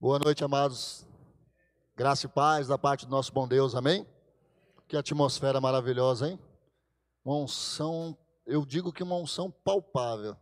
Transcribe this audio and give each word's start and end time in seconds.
Boa 0.00 0.20
noite, 0.20 0.44
amados. 0.44 1.04
Graça 1.96 2.26
e 2.26 2.28
paz 2.28 2.68
da 2.68 2.78
parte 2.78 3.04
do 3.04 3.10
nosso 3.10 3.32
bom 3.32 3.48
Deus, 3.48 3.74
amém? 3.74 4.06
Que 4.86 4.96
atmosfera 4.96 5.60
maravilhosa, 5.60 6.28
hein? 6.28 6.38
Uma 7.24 7.38
unção, 7.38 8.16
eu 8.46 8.64
digo 8.64 8.92
que 8.92 9.02
uma 9.02 9.16
unção 9.16 9.50
palpável, 9.50 10.36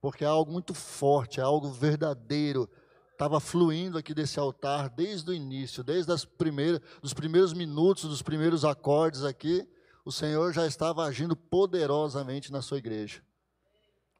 porque 0.00 0.24
é 0.24 0.26
algo 0.26 0.50
muito 0.50 0.72
forte, 0.72 1.40
é 1.40 1.42
algo 1.42 1.68
verdadeiro. 1.68 2.70
Estava 3.12 3.38
fluindo 3.38 3.98
aqui 3.98 4.14
desse 4.14 4.40
altar 4.40 4.88
desde 4.88 5.30
o 5.30 5.34
início, 5.34 5.84
desde 5.84 6.10
as 6.10 6.24
primeiras, 6.24 6.80
dos 7.02 7.12
primeiros 7.12 7.52
minutos, 7.52 8.04
dos 8.04 8.22
primeiros 8.22 8.64
acordes 8.64 9.24
aqui, 9.24 9.68
o 10.06 10.10
Senhor 10.10 10.54
já 10.54 10.66
estava 10.66 11.04
agindo 11.04 11.36
poderosamente 11.36 12.50
na 12.50 12.62
sua 12.62 12.78
igreja. 12.78 13.22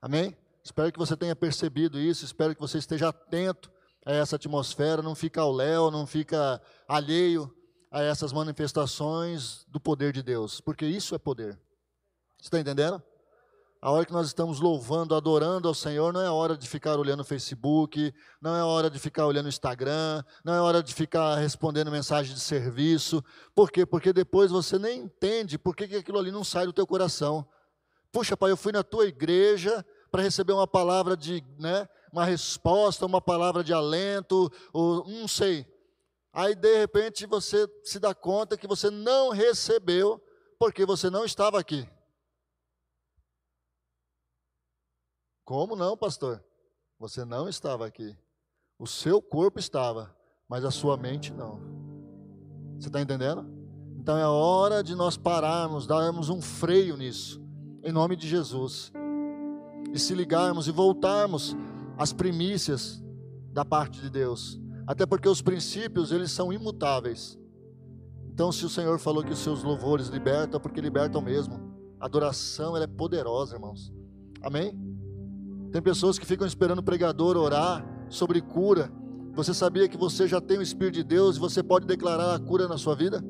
Amém? 0.02 0.36
Espero 0.62 0.92
que 0.92 0.98
você 0.98 1.16
tenha 1.16 1.34
percebido 1.34 1.98
isso, 1.98 2.26
espero 2.26 2.54
que 2.54 2.60
você 2.60 2.76
esteja 2.76 3.08
atento 3.08 3.74
a 4.06 4.12
essa 4.12 4.36
atmosfera, 4.36 5.02
não 5.02 5.16
fica 5.16 5.40
ao 5.40 5.52
léu, 5.52 5.90
não 5.90 6.06
fica 6.06 6.62
alheio 6.86 7.52
a 7.90 8.02
essas 8.02 8.32
manifestações 8.32 9.66
do 9.68 9.80
poder 9.80 10.12
de 10.12 10.22
Deus, 10.22 10.60
porque 10.60 10.86
isso 10.86 11.12
é 11.14 11.18
poder. 11.18 11.58
Está 12.40 12.60
entendendo? 12.60 13.02
A 13.82 13.90
hora 13.90 14.06
que 14.06 14.12
nós 14.12 14.28
estamos 14.28 14.60
louvando, 14.60 15.14
adorando 15.14 15.66
ao 15.66 15.74
Senhor, 15.74 16.12
não 16.12 16.20
é 16.20 16.30
hora 16.30 16.56
de 16.56 16.68
ficar 16.68 16.98
olhando 16.98 17.20
o 17.20 17.24
Facebook, 17.24 18.14
não 18.40 18.56
é 18.56 18.62
hora 18.62 18.88
de 18.88 18.98
ficar 18.98 19.26
olhando 19.26 19.46
o 19.46 19.48
Instagram, 19.48 20.24
não 20.44 20.54
é 20.54 20.60
hora 20.60 20.82
de 20.82 20.94
ficar 20.94 21.36
respondendo 21.36 21.90
mensagem 21.90 22.32
de 22.32 22.40
serviço. 22.40 23.22
Por 23.54 23.70
quê? 23.70 23.84
Porque 23.84 24.12
depois 24.12 24.50
você 24.50 24.78
nem 24.78 25.00
entende 25.00 25.58
por 25.58 25.74
que 25.74 25.84
aquilo 25.84 26.18
ali 26.18 26.30
não 26.30 26.44
sai 26.44 26.66
do 26.66 26.72
teu 26.72 26.86
coração. 26.86 27.46
Puxa, 28.12 28.36
pai, 28.36 28.50
eu 28.50 28.56
fui 28.56 28.72
na 28.72 28.82
tua 28.82 29.06
igreja 29.06 29.84
para 30.10 30.22
receber 30.22 30.52
uma 30.52 30.66
palavra 30.66 31.16
de, 31.16 31.44
né, 31.58 31.88
uma 32.16 32.24
resposta, 32.24 33.04
uma 33.04 33.20
palavra 33.20 33.62
de 33.62 33.74
alento, 33.74 34.50
ou 34.72 35.06
não 35.06 35.28
sei. 35.28 35.66
Aí 36.32 36.54
de 36.54 36.78
repente 36.78 37.26
você 37.26 37.68
se 37.84 37.98
dá 37.98 38.14
conta 38.14 38.56
que 38.56 38.66
você 38.66 38.88
não 38.88 39.28
recebeu 39.28 40.18
porque 40.58 40.86
você 40.86 41.10
não 41.10 41.26
estava 41.26 41.60
aqui. 41.60 41.86
Como 45.44 45.76
não, 45.76 45.94
pastor? 45.94 46.42
Você 46.98 47.22
não 47.22 47.50
estava 47.50 47.86
aqui. 47.86 48.16
O 48.78 48.86
seu 48.86 49.20
corpo 49.20 49.58
estava, 49.58 50.16
mas 50.48 50.64
a 50.64 50.70
sua 50.70 50.96
mente 50.96 51.34
não. 51.34 51.60
Você 52.78 52.88
está 52.88 53.00
entendendo? 53.00 53.46
Então 53.98 54.16
é 54.16 54.26
hora 54.26 54.82
de 54.82 54.94
nós 54.94 55.18
pararmos, 55.18 55.86
darmos 55.86 56.30
um 56.30 56.40
freio 56.40 56.96
nisso, 56.96 57.42
em 57.82 57.92
nome 57.92 58.16
de 58.16 58.26
Jesus, 58.26 58.90
e 59.92 59.98
se 59.98 60.14
ligarmos 60.14 60.66
e 60.66 60.70
voltarmos 60.70 61.54
as 61.96 62.12
primícias 62.12 63.02
da 63.52 63.64
parte 63.64 64.00
de 64.00 64.10
Deus. 64.10 64.60
Até 64.86 65.04
porque 65.04 65.28
os 65.28 65.42
princípios, 65.42 66.12
eles 66.12 66.30
são 66.30 66.52
imutáveis. 66.52 67.38
Então, 68.32 68.52
se 68.52 68.64
o 68.64 68.68
Senhor 68.68 68.98
falou 68.98 69.24
que 69.24 69.32
os 69.32 69.38
seus 69.38 69.62
louvores 69.62 70.08
libertam, 70.08 70.58
é 70.58 70.60
porque 70.60 70.80
libertam 70.80 71.22
mesmo. 71.22 71.74
A 71.98 72.06
adoração, 72.06 72.76
ela 72.76 72.84
é 72.84 72.86
poderosa, 72.86 73.56
irmãos. 73.56 73.92
Amém? 74.42 74.78
Tem 75.72 75.82
pessoas 75.82 76.18
que 76.18 76.26
ficam 76.26 76.46
esperando 76.46 76.80
o 76.80 76.82
pregador 76.82 77.36
orar 77.36 77.84
sobre 78.08 78.40
cura. 78.40 78.92
Você 79.34 79.52
sabia 79.52 79.88
que 79.88 79.96
você 79.96 80.28
já 80.28 80.40
tem 80.40 80.58
o 80.58 80.62
Espírito 80.62 80.94
de 80.94 81.04
Deus 81.04 81.36
e 81.36 81.40
você 81.40 81.62
pode 81.62 81.86
declarar 81.86 82.34
a 82.34 82.38
cura 82.38 82.68
na 82.68 82.78
sua 82.78 82.94
vida? 82.94 83.24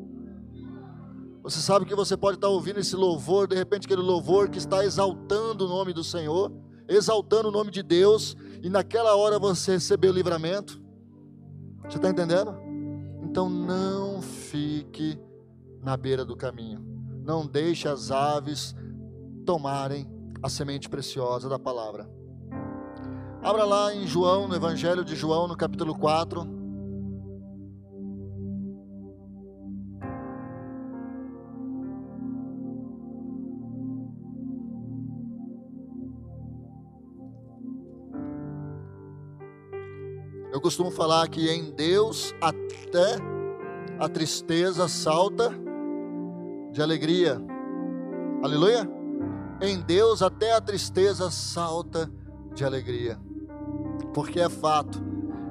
Você 1.42 1.60
sabe 1.60 1.86
que 1.86 1.94
você 1.94 2.16
pode 2.16 2.38
estar 2.38 2.48
ouvindo 2.48 2.80
esse 2.80 2.96
louvor, 2.96 3.46
de 3.46 3.54
repente 3.54 3.86
aquele 3.86 4.02
louvor 4.02 4.48
que 4.50 4.58
está 4.58 4.84
exaltando 4.84 5.64
o 5.64 5.68
nome 5.68 5.92
do 5.92 6.02
Senhor, 6.02 6.52
exaltando 6.88 7.48
o 7.48 7.52
nome 7.52 7.70
de 7.70 7.84
Deus, 7.84 8.36
e 8.62 8.68
naquela 8.68 9.16
hora 9.16 9.38
você 9.38 9.72
recebeu 9.72 10.10
o 10.10 10.14
livramento. 10.14 10.80
Você 11.84 11.96
está 11.96 12.08
entendendo? 12.08 12.54
Então 13.22 13.48
não 13.48 14.22
fique 14.22 15.18
na 15.82 15.96
beira 15.96 16.24
do 16.24 16.36
caminho. 16.36 16.80
Não 17.22 17.46
deixe 17.46 17.88
as 17.88 18.10
aves 18.10 18.74
tomarem 19.44 20.08
a 20.42 20.48
semente 20.48 20.88
preciosa 20.88 21.48
da 21.48 21.58
palavra. 21.58 22.08
Abra 23.42 23.64
lá 23.64 23.94
em 23.94 24.06
João, 24.06 24.48
no 24.48 24.56
Evangelho 24.56 25.04
de 25.04 25.14
João, 25.14 25.46
no 25.46 25.56
capítulo 25.56 25.96
4. 25.96 26.55
Eu 40.56 40.60
costumo 40.62 40.90
falar 40.90 41.28
que 41.28 41.50
em 41.50 41.70
Deus 41.70 42.34
até 42.40 43.18
a 43.98 44.08
tristeza 44.08 44.88
salta 44.88 45.52
de 46.72 46.80
alegria. 46.80 47.38
Aleluia? 48.42 48.90
Em 49.60 49.78
Deus 49.78 50.22
até 50.22 50.54
a 50.54 50.60
tristeza 50.62 51.30
salta 51.30 52.10
de 52.54 52.64
alegria. 52.64 53.20
Porque 54.14 54.40
é 54.40 54.48
fato 54.48 54.98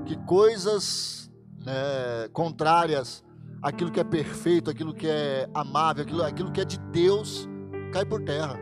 que 0.06 0.18
coisas 0.26 1.32
né, 1.64 2.28
contrárias 2.34 3.24
àquilo 3.62 3.92
que 3.92 4.00
é 4.00 4.04
perfeito, 4.04 4.72
aquilo 4.72 4.92
que 4.92 5.08
é 5.08 5.48
amável, 5.54 6.04
aquilo, 6.04 6.24
aquilo 6.24 6.52
que 6.52 6.62
é 6.62 6.66
de 6.66 6.80
Deus, 6.80 7.48
cai 7.94 8.06
por 8.06 8.24
terra. 8.24 8.60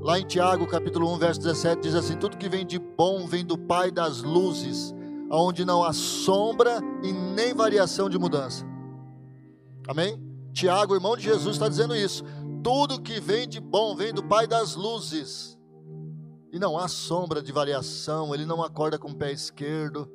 Lá 0.00 0.16
em 0.16 0.24
Tiago, 0.24 0.64
capítulo 0.64 1.12
1, 1.12 1.18
verso 1.18 1.40
17, 1.40 1.82
diz 1.82 1.96
assim: 1.96 2.16
Tudo 2.16 2.36
que 2.36 2.48
vem 2.48 2.64
de 2.64 2.78
bom 2.78 3.26
vem 3.26 3.44
do 3.44 3.58
Pai 3.58 3.90
das 3.90 4.22
luzes, 4.22 4.94
onde 5.30 5.64
não 5.64 5.82
há 5.82 5.92
sombra 5.92 6.80
e 7.02 7.12
nem 7.12 7.54
variação 7.54 8.08
de 8.08 8.18
mudança. 8.18 8.64
Amém? 9.86 10.22
Tiago, 10.52 10.94
irmão 10.94 11.16
de 11.16 11.22
Jesus, 11.22 11.56
está 11.56 11.68
dizendo 11.68 11.94
isso. 11.94 12.24
Tudo 12.62 13.00
que 13.00 13.20
vem 13.20 13.48
de 13.48 13.60
bom 13.60 13.94
vem 13.94 14.12
do 14.12 14.22
Pai 14.22 14.46
das 14.46 14.74
luzes. 14.74 15.58
E 16.52 16.58
não 16.58 16.78
há 16.78 16.88
sombra 16.88 17.42
de 17.42 17.52
variação, 17.52 18.34
ele 18.34 18.46
não 18.46 18.62
acorda 18.62 18.98
com 18.98 19.10
o 19.10 19.14
pé 19.14 19.32
esquerdo. 19.32 20.10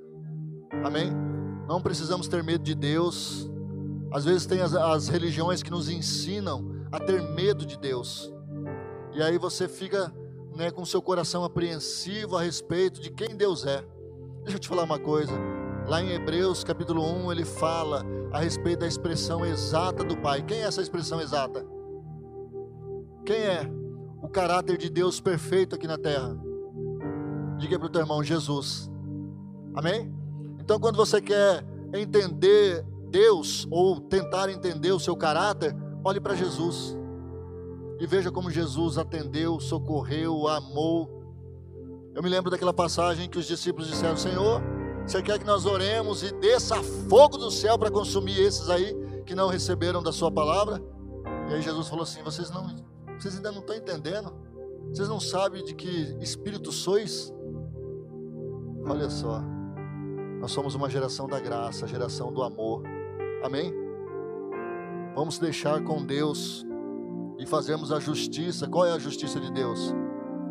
Amém? 0.84 1.12
Não 1.68 1.82
precisamos 1.82 2.28
ter 2.28 2.44
medo 2.44 2.64
de 2.64 2.74
Deus. 2.74 3.50
Às 4.12 4.26
vezes 4.26 4.46
tem 4.46 4.62
as, 4.62 4.74
as 4.74 5.08
religiões 5.08 5.64
que 5.64 5.72
nos 5.72 5.90
ensinam 5.90 6.88
a 6.92 7.00
ter 7.00 7.22
medo 7.22 7.66
de 7.66 7.78
Deus. 7.78 8.32
E 9.14 9.22
aí 9.22 9.38
você 9.38 9.68
fica 9.68 10.14
né, 10.56 10.72
com 10.72 10.86
seu 10.86 11.02
coração 11.02 11.44
apreensivo 11.44 12.36
a 12.36 12.42
respeito 12.42 13.00
de 13.00 13.12
quem 13.12 13.36
Deus 13.36 13.66
é. 13.66 13.86
Deixa 14.44 14.58
eu 14.58 14.60
te 14.60 14.68
falar 14.68 14.84
uma 14.84 15.00
coisa. 15.00 15.32
Lá 15.88 16.02
em 16.02 16.12
Hebreus 16.12 16.66
capítulo 16.66 17.02
1, 17.02 17.32
ele 17.32 17.46
fala 17.46 18.06
a 18.32 18.40
respeito 18.40 18.80
da 18.80 18.88
expressão 18.88 19.46
exata 19.46 20.04
do 20.04 20.18
Pai. 20.18 20.42
Quem 20.42 20.58
é 20.58 20.64
essa 20.64 20.82
expressão 20.82 21.22
exata? 21.22 21.66
Quem 23.26 23.38
é 23.38 23.72
o 24.22 24.28
caráter 24.28 24.78
de 24.78 24.90
Deus 24.90 25.22
perfeito 25.22 25.76
aqui 25.76 25.88
na 25.88 25.98
terra? 25.98 26.38
Diga 27.58 27.80
para 27.80 27.88
o 27.88 27.90
teu 27.90 28.02
irmão, 28.02 28.22
Jesus. 28.22 28.92
Amém? 29.74 30.14
Então, 30.60 30.78
quando 30.78 30.98
você 30.98 31.22
quer 31.22 31.66
entender 31.94 32.86
Deus 33.10 33.66
ou 33.72 34.02
tentar 34.02 34.50
entender 34.50 34.92
o 34.92 35.00
seu 35.00 35.16
caráter, 35.16 35.74
olhe 36.04 36.20
para 36.20 36.36
Jesus 36.36 36.98
e 37.98 38.06
veja 38.06 38.30
como 38.30 38.52
Jesus 38.52 38.98
atendeu, 38.98 39.58
socorreu, 39.62 40.50
amou 40.50 41.23
eu 42.16 42.22
me 42.22 42.30
lembro 42.30 42.52
daquela 42.52 42.74
passagem 42.74 43.30
que 43.30 43.40
os 43.40 43.46
discípulos 43.46 43.88
disseram: 43.88 44.16
Senhor, 44.16 44.62
você 45.06 45.22
quer 45.22 45.40
que 45.40 45.46
nós 45.46 45.66
oremos 45.66 46.24
e 46.24 46.32
desça 46.34 46.76
fogo 47.10 47.38
do 47.38 47.50
céu 47.50 47.78
para 47.78 47.90
consumir 47.90 48.40
esses 48.40 48.70
aí 48.70 48.96
que 49.26 49.34
não 49.34 49.48
receberam 49.48 50.02
da 50.04 50.12
Sua 50.12 50.32
palavra? 50.32 50.82
E 51.50 51.56
aí 51.56 51.62
Jesus 51.62 51.88
falou 51.88 52.04
assim: 52.04 52.22
Vocês 52.24 52.52
não, 52.52 52.68
vocês 53.18 53.36
ainda 53.36 53.52
não 53.52 53.60
estão 53.60 53.76
entendendo? 53.76 54.34
Vocês 54.90 55.10
não 55.10 55.20
sabem 55.20 55.64
de 55.64 55.74
que 55.74 56.16
espírito 56.22 56.72
sois? 56.72 57.34
Olha 58.86 59.10
só, 59.10 59.42
nós 60.40 60.52
somos 60.52 60.76
uma 60.76 60.90
geração 60.90 61.26
da 61.28 61.40
graça, 61.40 61.88
geração 61.88 62.32
do 62.32 62.44
amor. 62.44 62.84
Amém? 63.44 63.74
Vamos 65.16 65.40
deixar 65.40 65.84
com 65.84 66.06
Deus 66.06 66.66
e 67.40 67.46
fazermos 67.46 67.92
a 67.92 68.00
justiça. 68.00 68.68
Qual 68.68 68.86
é 68.86 68.92
a 68.92 69.00
justiça 69.00 69.40
de 69.40 69.52
Deus? 69.52 69.96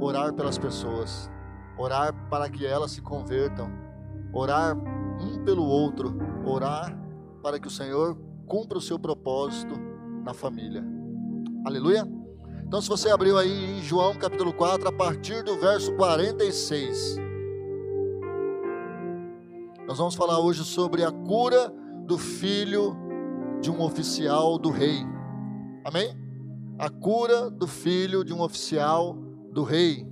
Orar 0.01 0.33
pelas 0.33 0.59
pessoas 0.59 1.31
orar 1.83 2.15
para 2.31 2.49
que 2.49 2.65
elas 2.65 2.93
se 2.93 3.03
convertam, 3.03 3.69
orar 4.33 4.77
um 4.77 5.45
pelo 5.45 5.65
outro, 5.65 6.15
orar 6.45 6.97
para 7.43 7.59
que 7.59 7.67
o 7.67 7.71
Senhor 7.71 8.17
cumpra 8.47 8.79
o 8.79 8.81
seu 8.81 8.99
propósito 8.99 9.75
na 10.25 10.33
família. 10.33 10.85
Aleluia? 11.67 12.07
Então, 12.65 12.81
se 12.81 12.89
você 12.89 13.11
abriu 13.11 13.37
aí 13.37 13.79
em 13.79 13.83
João 13.83 14.15
capítulo 14.15 14.53
4, 14.53 14.89
a 14.89 14.93
partir 14.93 15.43
do 15.43 15.59
verso 15.59 15.93
46, 15.97 17.17
nós 19.87 19.99
vamos 19.99 20.15
falar 20.15 20.39
hoje 20.39 20.65
sobre 20.65 21.05
a 21.05 21.11
cura 21.11 21.73
do 22.07 22.17
filho 22.17 22.97
de 23.61 23.71
um 23.71 23.83
oficial 23.83 24.57
do 24.57 24.71
rei. 24.71 25.05
Amém? 25.85 26.17
A 26.79 26.89
cura 26.89 27.51
do 27.51 27.67
filho 27.67 28.25
de 28.25 28.33
um 28.33 28.41
oficial 28.41 29.15
do 29.53 29.65
rei. 29.65 30.12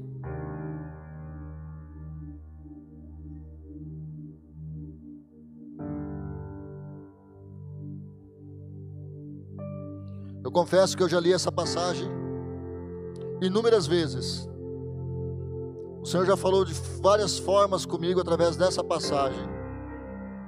Eu 10.51 10.53
confesso 10.53 10.97
que 10.97 11.03
eu 11.05 11.09
já 11.09 11.21
li 11.21 11.33
essa 11.33 11.53
passagem 11.53 12.11
inúmeras 13.41 13.87
vezes. 13.87 14.49
O 16.03 16.05
Senhor 16.05 16.27
já 16.27 16.37
falou 16.37 16.65
de 16.65 16.75
várias 17.01 17.39
formas 17.39 17.87
comigo 17.87 18.21
através 18.21 18.57
dessa 18.57 18.83
passagem. 18.83 19.49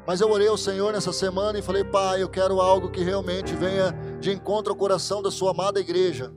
Mas 0.05 0.21
eu 0.21 0.29
orei 0.29 0.49
ao 0.49 0.59
Senhor 0.59 0.93
nessa 0.93 1.13
semana 1.13 1.57
e 1.57 1.63
falei, 1.63 1.85
Pai, 1.85 2.21
eu 2.21 2.29
quero 2.29 2.61
algo 2.61 2.91
que 2.91 3.01
realmente 3.01 3.55
venha 3.55 3.93
de 4.19 4.33
encontro 4.33 4.73
ao 4.73 4.77
coração 4.77 5.23
da 5.23 5.31
Sua 5.31 5.53
amada 5.53 5.79
igreja. 5.79 6.35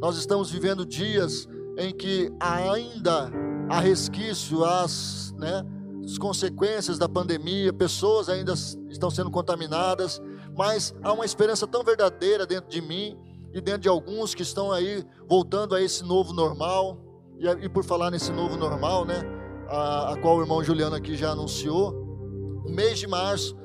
Nós 0.00 0.16
estamos 0.16 0.48
vivendo 0.48 0.86
dias 0.86 1.48
em 1.76 1.92
que 1.92 2.32
ainda 2.38 3.28
há 3.68 3.80
resquício, 3.80 4.64
as, 4.64 5.34
né, 5.36 5.64
as 6.04 6.16
consequências 6.16 6.96
da 6.96 7.08
pandemia, 7.08 7.72
pessoas 7.72 8.28
ainda 8.28 8.54
estão 8.88 9.10
sendo 9.10 9.32
contaminadas, 9.32 10.22
mas 10.58 10.92
há 11.04 11.12
uma 11.12 11.24
esperança 11.24 11.68
tão 11.68 11.84
verdadeira 11.84 12.44
dentro 12.44 12.68
de 12.68 12.82
mim 12.82 13.16
e 13.54 13.60
dentro 13.60 13.82
de 13.82 13.88
alguns 13.88 14.34
que 14.34 14.42
estão 14.42 14.72
aí 14.72 15.06
voltando 15.28 15.72
a 15.72 15.80
esse 15.80 16.02
novo 16.02 16.32
normal. 16.32 16.98
E, 17.62 17.68
por 17.68 17.84
falar 17.84 18.10
nesse 18.10 18.32
novo 18.32 18.56
normal, 18.56 19.04
né, 19.04 19.22
a, 19.68 20.14
a 20.14 20.20
qual 20.20 20.36
o 20.36 20.40
irmão 20.40 20.64
Juliano 20.64 20.96
aqui 20.96 21.14
já 21.14 21.30
anunciou, 21.30 21.92
o 22.66 22.68
mês 22.68 22.98
de 22.98 23.06
março 23.06 23.56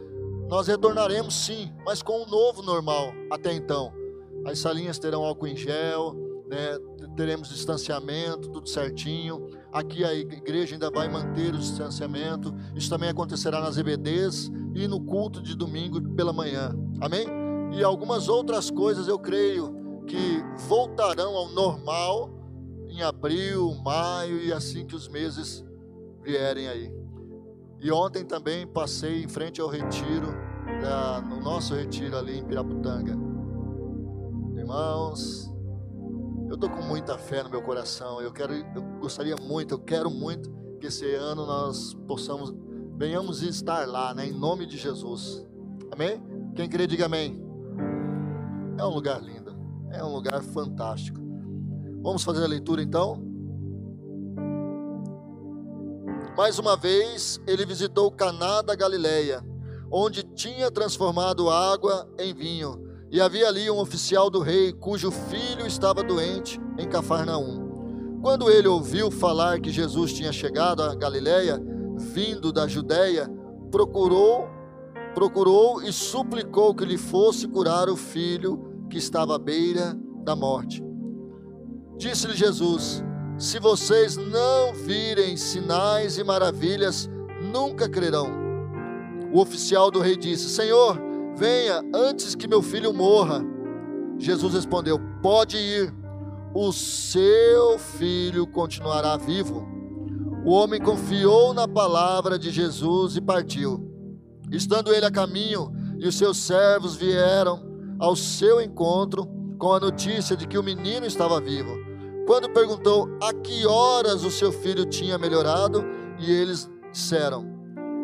nós 0.48 0.68
retornaremos 0.68 1.34
sim, 1.34 1.74
mas 1.84 2.04
com 2.04 2.22
um 2.22 2.28
novo 2.28 2.62
normal 2.62 3.12
até 3.32 3.52
então. 3.52 3.92
As 4.46 4.60
salinhas 4.60 5.00
terão 5.00 5.24
álcool 5.24 5.48
em 5.48 5.58
gel, 5.58 6.16
né, 6.54 6.78
teremos 7.16 7.50
distanciamento, 7.50 8.50
tudo 8.50 8.70
certinho. 8.70 9.50
Aqui 9.72 10.04
a 10.04 10.14
igreja 10.14 10.76
ainda 10.76 10.92
vai 10.92 11.10
manter 11.10 11.54
o 11.54 11.58
distanciamento. 11.58 12.54
Isso 12.76 12.90
também 12.90 13.10
acontecerá 13.10 13.60
nas 13.60 13.78
EBDs 13.78 14.52
e 14.76 14.88
no 14.88 15.04
culto 15.04 15.42
de 15.42 15.56
domingo 15.56 16.02
pela 16.16 16.32
manhã. 16.32 16.72
Amém? 17.02 17.26
E 17.74 17.84
algumas 17.84 18.30
outras 18.30 18.70
coisas 18.70 19.08
eu 19.08 19.18
creio 19.18 20.04
que 20.06 20.44
voltarão 20.68 21.36
ao 21.36 21.50
normal 21.50 22.30
em 22.88 23.02
abril, 23.02 23.74
maio 23.84 24.40
e 24.40 24.54
assim 24.54 24.86
que 24.86 24.96
os 24.96 25.08
meses 25.08 25.66
vierem 26.22 26.68
aí. 26.68 26.94
E 27.82 27.92
ontem 27.92 28.24
também 28.24 28.68
passei 28.68 29.24
em 29.24 29.28
frente 29.28 29.60
ao 29.60 29.68
retiro, 29.68 30.28
da, 30.82 31.20
no 31.22 31.42
nosso 31.42 31.74
retiro 31.74 32.16
ali 32.16 32.38
em 32.38 32.46
Piraputanga. 32.46 33.18
Irmãos, 34.56 35.43
eu 36.54 36.56
estou 36.56 36.70
com 36.70 36.84
muita 36.84 37.18
fé 37.18 37.42
no 37.42 37.50
meu 37.50 37.64
coração. 37.64 38.22
Eu 38.22 38.32
quero, 38.32 38.54
eu 38.54 38.84
gostaria 39.00 39.36
muito, 39.36 39.74
eu 39.74 39.80
quero 39.80 40.08
muito 40.12 40.52
que 40.80 40.86
esse 40.86 41.16
ano 41.16 41.48
nós 41.48 41.96
possamos, 42.08 42.54
venhamos 42.96 43.42
estar 43.42 43.88
lá, 43.88 44.14
né? 44.14 44.28
Em 44.28 44.32
nome 44.32 44.68
de 44.68 44.78
Jesus. 44.78 45.44
Amém? 45.92 46.22
Quem 46.56 46.70
crê, 46.70 46.86
diga 46.86 47.08
amém. 47.08 47.44
É 48.78 48.86
um 48.86 48.90
lugar 48.90 49.20
lindo, 49.20 49.52
é 49.90 50.04
um 50.04 50.14
lugar 50.14 50.44
fantástico. 50.44 51.20
Vamos 52.04 52.24
fazer 52.24 52.44
a 52.44 52.48
leitura 52.48 52.84
então? 52.84 53.20
Mais 56.38 56.60
uma 56.60 56.78
vez, 56.78 57.42
ele 57.48 57.66
visitou 57.66 58.12
Caná 58.12 58.62
da 58.62 58.76
Galileia, 58.76 59.44
onde 59.92 60.22
tinha 60.22 60.70
transformado 60.70 61.50
água 61.50 62.08
em 62.20 62.32
vinho. 62.32 62.83
E 63.14 63.22
havia 63.22 63.48
ali 63.48 63.70
um 63.70 63.78
oficial 63.78 64.28
do 64.28 64.40
rei, 64.40 64.74
cujo 64.74 65.12
filho 65.12 65.68
estava 65.68 66.02
doente 66.02 66.60
em 66.80 66.90
Cafarnaum. 66.90 68.20
Quando 68.24 68.50
ele 68.50 68.68
ouviu 68.68 69.12
falar 69.12 69.60
que 69.60 69.70
Jesus 69.70 70.14
tinha 70.14 70.32
chegado 70.32 70.82
a 70.82 70.96
Galiléia, 70.96 71.62
vindo 71.96 72.52
da 72.52 72.68
Judéia, 72.68 73.30
procurou, 73.70 74.48
procurou 75.14 75.84
e 75.84 75.94
suplicou 75.94 76.74
que 76.74 76.86
lhe 76.86 76.98
fosse 76.98 77.48
curar 77.48 77.88
o 77.88 77.96
filho 77.96 78.88
que 78.90 78.98
estava 78.98 79.36
à 79.36 79.40
beira 79.40 79.96
da 80.24 80.36
morte. 80.36 80.84
Disse-lhe 82.00 82.36
Jesus: 82.36 83.04
Se 83.38 83.60
vocês 83.60 84.18
não 84.18 84.74
virem 84.74 85.38
sinais 85.38 86.18
e 86.18 86.24
maravilhas, 86.24 87.08
nunca 87.54 87.88
crerão. 87.88 88.32
O 89.32 89.40
oficial 89.40 89.92
do 89.92 90.00
rei 90.00 90.18
disse: 90.18 90.50
Senhor, 90.50 91.13
Venha 91.36 91.82
antes 91.94 92.36
que 92.36 92.48
meu 92.48 92.62
filho 92.62 92.94
morra. 92.94 93.44
Jesus 94.18 94.54
respondeu: 94.54 95.00
Pode 95.22 95.58
ir, 95.58 95.94
o 96.54 96.72
seu 96.72 97.80
filho 97.80 98.46
continuará 98.46 99.18
vivo. 99.18 99.68
O 100.46 100.52
homem 100.52 100.80
confiou 100.80 101.54
na 101.54 101.68
palavra 101.68 102.38
de 102.38 102.52
Jesus 102.52 103.16
e 103.16 103.22
partiu. 103.22 103.90
Estando 104.52 104.94
ele 104.94 105.06
a 105.06 105.12
caminho, 105.12 105.72
e 105.98 106.08
os 106.08 106.16
seus 106.16 106.38
servos 106.38 106.96
vieram 106.96 107.64
ao 107.98 108.16
seu 108.16 108.62
encontro 108.62 109.26
com 109.58 109.74
a 109.74 109.80
notícia 109.80 110.36
de 110.36 110.46
que 110.46 110.58
o 110.58 110.64
menino 110.64 111.06
estava 111.06 111.40
vivo. 111.40 111.72
Quando 112.28 112.50
perguntou 112.50 113.10
a 113.22 113.34
que 113.34 113.66
horas 113.66 114.24
o 114.24 114.30
seu 114.30 114.52
filho 114.52 114.86
tinha 114.86 115.18
melhorado, 115.18 115.84
e 116.20 116.32
eles 116.32 116.70
disseram: 116.92 117.46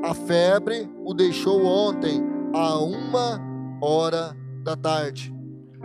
A 0.04 0.14
febre 0.14 0.90
o 1.06 1.14
deixou 1.14 1.64
ontem 1.66 2.39
a 2.54 2.78
uma 2.80 3.40
hora 3.82 4.36
da 4.64 4.76
tarde. 4.76 5.34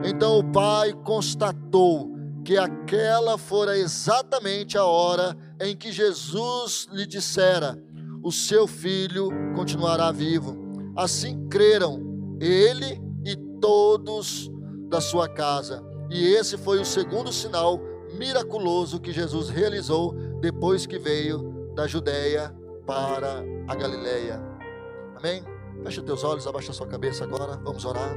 Então 0.02 0.38
o 0.38 0.52
pai 0.52 0.92
constatou 0.92 2.14
que 2.44 2.58
aquela 2.58 3.38
fora 3.38 3.76
exatamente 3.76 4.76
a 4.76 4.84
hora 4.84 5.36
em 5.60 5.76
que 5.76 5.92
Jesus 5.92 6.88
lhe 6.92 7.06
dissera: 7.06 7.78
O 8.22 8.30
seu 8.30 8.66
filho 8.66 9.28
continuará 9.54 10.10
vivo. 10.12 10.56
Assim 10.96 11.48
creram 11.48 12.36
ele 12.40 13.00
e 13.24 13.36
todos 13.60 14.50
da 14.88 15.00
sua 15.00 15.28
casa. 15.28 15.82
E 16.10 16.26
esse 16.26 16.56
foi 16.56 16.80
o 16.80 16.84
segundo 16.84 17.32
sinal 17.32 17.80
miraculoso 18.16 19.00
que 19.00 19.12
Jesus 19.12 19.48
realizou 19.48 20.14
depois 20.40 20.86
que 20.86 20.98
veio 20.98 21.72
da 21.74 21.86
Judéia 21.86 22.54
para 22.86 23.42
a 23.66 23.74
Galileia. 23.74 24.40
Amém? 25.16 25.53
Feche 25.84 26.00
os 26.00 26.06
teus 26.06 26.24
olhos, 26.24 26.46
abaixa 26.46 26.72
sua 26.72 26.86
cabeça 26.86 27.24
agora. 27.24 27.60
Vamos 27.62 27.84
orar. 27.84 28.16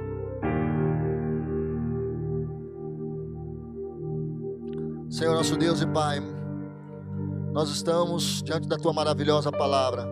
Senhor 5.10 5.36
nosso 5.36 5.58
Deus 5.58 5.82
e 5.82 5.88
Pai, 5.88 6.22
nós 7.52 7.70
estamos 7.70 8.42
diante 8.42 8.70
da 8.70 8.78
tua 8.78 8.94
maravilhosa 8.94 9.52
palavra. 9.52 10.08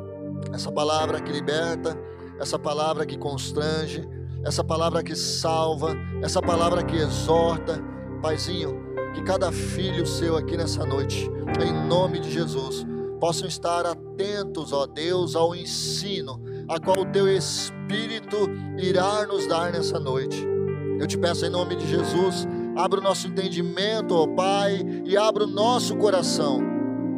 Essa 0.51 0.69
palavra 0.69 1.21
que 1.21 1.31
liberta, 1.31 1.97
essa 2.41 2.59
palavra 2.59 3.05
que 3.05 3.17
constrange, 3.17 4.05
essa 4.43 4.63
palavra 4.63 5.01
que 5.01 5.15
salva, 5.15 5.95
essa 6.21 6.41
palavra 6.41 6.83
que 6.83 6.97
exorta. 6.97 7.81
Paizinho, 8.21 8.75
que 9.13 9.23
cada 9.23 9.49
filho 9.53 10.05
seu 10.05 10.35
aqui 10.35 10.57
nessa 10.57 10.85
noite, 10.85 11.29
em 11.65 11.87
nome 11.87 12.19
de 12.19 12.31
Jesus, 12.31 12.85
possam 13.17 13.47
estar 13.47 13.85
atentos, 13.85 14.73
ó 14.73 14.85
Deus, 14.85 15.37
ao 15.37 15.55
ensino 15.55 16.44
a 16.67 16.79
qual 16.79 16.99
o 16.99 17.05
teu 17.05 17.27
Espírito 17.27 18.49
irá 18.77 19.25
nos 19.25 19.47
dar 19.47 19.71
nessa 19.71 19.99
noite. 19.99 20.45
Eu 20.99 21.07
te 21.07 21.17
peço 21.17 21.45
em 21.45 21.49
nome 21.49 21.75
de 21.75 21.87
Jesus, 21.87 22.47
abra 22.75 22.99
o 22.99 23.03
nosso 23.03 23.27
entendimento, 23.27 24.15
ó 24.15 24.27
Pai, 24.27 24.81
e 25.05 25.15
abra 25.17 25.43
o 25.43 25.47
nosso 25.47 25.95
coração, 25.97 26.61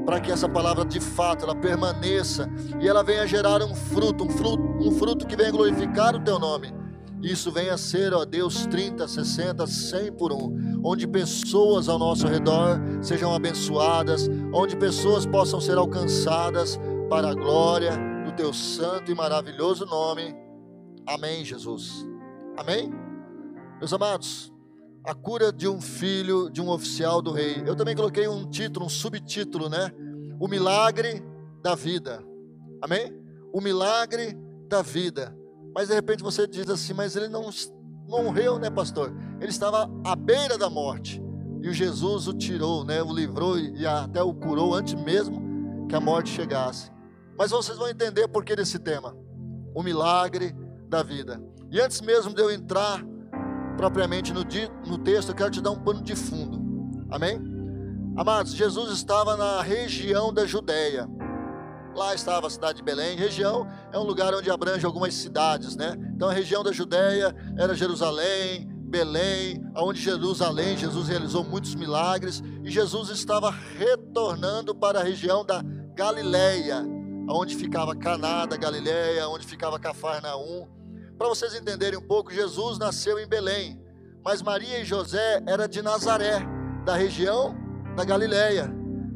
para 0.06 0.20
que 0.20 0.32
essa 0.32 0.50
palavra 0.50 0.84
de 0.84 1.00
fato 1.00 1.46
ela 1.46 1.56
permaneça 1.56 2.50
e 2.82 2.88
ela 2.88 3.04
venha 3.04 3.28
gerar 3.28 3.62
um 3.62 3.74
fruto, 3.74 4.26
um 4.26 4.30
fruto, 4.30 4.64
um 4.82 4.92
fruto 4.92 5.28
que 5.28 5.36
venha 5.36 5.52
glorificar 5.52 6.16
o 6.16 6.20
teu 6.20 6.40
nome. 6.40 6.76
Isso 7.22 7.52
venha 7.52 7.74
a 7.74 7.78
ser, 7.78 8.14
ó 8.14 8.26
Deus, 8.26 8.68
30, 8.68 9.08
60, 9.08 9.66
100 9.66 10.12
por 10.14 10.32
um, 10.32 10.82
onde 10.84 11.08
pessoas 11.08 11.90
ao 11.90 11.98
nosso 11.98 12.28
redor 12.28 12.80
sejam 13.02 13.34
abençoadas, 13.34 14.30
onde 14.54 14.76
pessoas 14.76 15.26
possam 15.26 15.60
ser 15.60 15.78
alcançadas 15.78 16.80
para 17.10 17.30
a 17.30 17.34
glória 17.34 18.17
teu 18.38 18.54
santo 18.54 19.12
e 19.12 19.16
maravilhoso 19.16 19.84
nome. 19.86 20.34
Amém, 21.08 21.44
Jesus. 21.44 22.08
Amém? 22.56 22.94
Meus 23.80 23.92
amados, 23.92 24.54
a 25.04 25.16
cura 25.16 25.52
de 25.52 25.68
um 25.68 25.82
filho 25.82 26.48
de 26.48 26.62
um 26.62 26.70
oficial 26.70 27.20
do 27.20 27.32
rei. 27.32 27.64
Eu 27.66 27.76
também 27.76 27.96
coloquei 27.96 28.28
um 28.28 28.48
título, 28.48 28.86
um 28.86 28.90
subtítulo, 28.90 29.70
né? 29.70 29.92
O 30.40 30.48
milagre 30.48 31.24
da 31.64 31.74
vida. 31.74 32.24
Amém? 32.80 33.12
O 33.52 33.60
milagre 33.60 34.38
da 34.70 34.84
vida. 34.84 35.36
Mas 35.74 35.88
de 35.88 35.96
repente 35.96 36.22
você 36.22 36.48
diz 36.48 36.70
assim, 36.70 36.94
mas 36.94 37.16
ele 37.16 37.28
não 37.28 37.50
morreu, 38.08 38.60
né, 38.60 38.70
pastor? 38.70 39.12
Ele 39.42 39.50
estava 39.50 39.90
à 40.06 40.16
beira 40.16 40.60
da 40.60 40.70
morte. 40.70 41.22
E 41.64 41.70
o 41.70 41.74
Jesus 41.74 42.28
o 42.28 42.34
tirou, 42.34 42.84
né? 42.84 43.02
O 43.02 43.12
livrou 43.12 43.58
e 43.58 43.86
até 43.88 44.22
o 44.22 44.32
curou 44.32 44.76
antes 44.76 44.94
mesmo 44.94 45.88
que 45.90 45.96
a 45.96 46.00
morte 46.00 46.30
chegasse. 46.30 46.92
Mas 47.38 47.52
vocês 47.52 47.78
vão 47.78 47.90
entender 47.90 48.28
por 48.28 48.44
que 48.44 48.56
desse 48.56 48.80
tema: 48.80 49.16
o 49.74 49.84
milagre 49.84 50.56
da 50.88 51.04
vida. 51.04 51.42
E 51.70 51.80
antes 51.80 52.02
mesmo 52.02 52.34
de 52.34 52.42
eu 52.42 52.50
entrar 52.50 53.04
propriamente 53.76 54.34
no, 54.34 54.42
no 54.86 54.98
texto, 54.98 55.30
eu 55.30 55.36
quero 55.36 55.52
te 55.52 55.62
dar 55.62 55.72
um 55.72 55.80
pano 55.80 56.02
de 56.02 56.16
fundo. 56.16 56.60
Amém? 57.12 57.40
Amados, 58.16 58.54
Jesus 58.54 58.92
estava 58.92 59.38
na 59.38 59.62
região 59.62 60.34
da 60.34 60.46
Judéia. 60.46 61.08
Lá 61.96 62.14
estava 62.14 62.48
a 62.48 62.50
cidade 62.50 62.78
de 62.78 62.84
Belém. 62.84 63.18
Região 63.18 63.68
é 63.92 63.98
um 63.98 64.04
lugar 64.04 64.34
onde 64.34 64.50
abrange 64.50 64.86
algumas 64.86 65.14
cidades, 65.14 65.76
né? 65.76 65.96
Então 66.16 66.30
a 66.30 66.34
região 66.34 66.64
da 66.64 66.72
Judéia 66.72 67.36
era 67.58 67.76
Jerusalém, 67.76 68.68
Belém, 68.88 69.62
aonde 69.76 70.02
Jerusalém, 70.02 70.78
Jesus 70.78 71.10
realizou 71.10 71.44
muitos 71.44 71.76
milagres 71.76 72.42
e 72.64 72.72
Jesus 72.72 73.10
estava 73.10 73.52
retornando 73.52 74.74
para 74.74 75.02
a 75.02 75.04
região 75.04 75.46
da 75.46 75.62
Galileia, 75.94 76.86
onde 77.28 77.56
ficava 77.56 77.96
Caná 77.96 78.46
da 78.46 78.56
Galileia, 78.56 79.28
onde 79.28 79.46
ficava 79.46 79.80
Cafarnaum. 79.80 80.68
Para 81.18 81.28
vocês 81.28 81.54
entenderem 81.54 82.00
um 82.00 82.08
pouco, 82.08 82.32
Jesus 82.32 82.78
nasceu 82.78 83.20
em 83.20 83.28
Belém, 83.28 83.82
mas 84.24 84.42
Maria 84.42 84.80
e 84.80 84.86
José 84.86 85.44
era 85.46 85.68
de 85.68 85.82
Nazaré, 85.82 86.40
da 86.86 86.96
região 86.96 87.56
da 87.96 88.06
Galileia. 88.06 88.72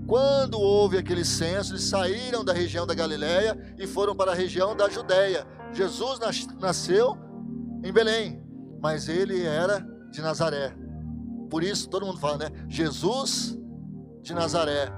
Quando 0.07 0.59
houve 0.59 0.97
aquele 0.97 1.23
censo, 1.23 1.73
eles 1.73 1.83
saíram 1.83 2.43
da 2.43 2.51
região 2.51 2.85
da 2.85 2.93
Galileia 2.93 3.75
e 3.77 3.87
foram 3.87 4.15
para 4.15 4.31
a 4.31 4.35
região 4.35 4.75
da 4.75 4.89
Judéia. 4.89 5.47
Jesus 5.71 6.19
nasceu 6.59 7.17
em 7.83 7.93
Belém, 7.93 8.43
mas 8.81 9.07
ele 9.07 9.43
era 9.43 9.79
de 10.09 10.21
Nazaré. 10.21 10.75
Por 11.49 11.63
isso 11.63 11.89
todo 11.89 12.05
mundo 12.05 12.19
fala, 12.19 12.37
né? 12.39 12.49
Jesus 12.67 13.57
de 14.21 14.33
Nazaré. 14.33 14.91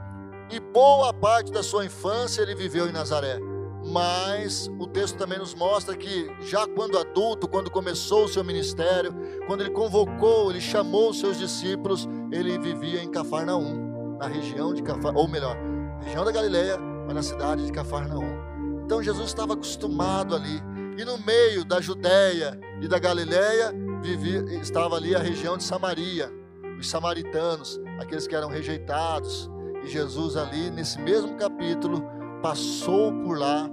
E 0.53 0.60
boa 0.60 1.12
parte 1.12 1.51
da 1.51 1.63
sua 1.63 1.83
infância 1.83 2.43
ele 2.43 2.53
viveu 2.53 2.88
em 2.88 2.91
Nazaré. 2.91 3.39
Mas 3.83 4.69
o 4.79 4.86
texto 4.86 5.17
também 5.17 5.39
nos 5.39 5.55
mostra 5.55 5.98
que 5.98 6.31
já 6.41 6.67
quando 6.67 6.95
adulto, 6.95 7.48
quando 7.48 7.72
começou 7.72 8.25
o 8.25 8.27
seu 8.27 8.43
ministério, 8.43 9.15
quando 9.48 9.62
ele 9.62 9.72
convocou, 9.72 10.51
ele 10.51 10.62
chamou 10.62 11.10
os 11.10 11.19
seus 11.19 11.39
discípulos, 11.39 12.07
ele 12.31 12.60
vivia 12.60 13.01
em 13.01 13.10
Cafarnaum, 13.10 14.15
na 14.19 14.27
região 14.27 14.75
de 14.75 14.83
Cafarnaum, 14.83 15.22
ou 15.22 15.27
melhor, 15.27 15.57
região 16.03 16.24
da 16.24 16.31
Galileia, 16.31 16.77
mas 16.77 17.15
na 17.15 17.24
cidade 17.24 17.65
de 17.65 17.72
Cafarnaum. 17.72 18.38
Então 18.86 19.01
Jesus 19.01 19.29
estava 19.29 19.53
acostumado 19.53 20.36
ali. 20.36 20.62
E 21.00 21.03
no 21.03 21.17
meio 21.17 21.65
da 21.65 21.81
Judéia 21.81 22.60
e 22.79 22.88
da 22.88 23.00
Galileia 23.00 23.74
vivia, 24.03 24.43
estava 24.62 24.98
ali 24.98 25.15
a 25.15 25.19
região 25.19 25.57
de 25.57 25.63
Samaria, 25.63 26.31
os 26.77 26.88
samaritanos, 26.88 27.81
aqueles 28.00 28.27
que 28.27 28.36
eram 28.36 28.50
rejeitados. 28.50 29.50
E 29.84 29.88
Jesus 29.88 30.36
ali 30.38 30.70
nesse 30.70 31.00
mesmo 31.00 31.36
capítulo 31.36 32.04
passou 32.42 33.12
por 33.22 33.38
lá, 33.38 33.70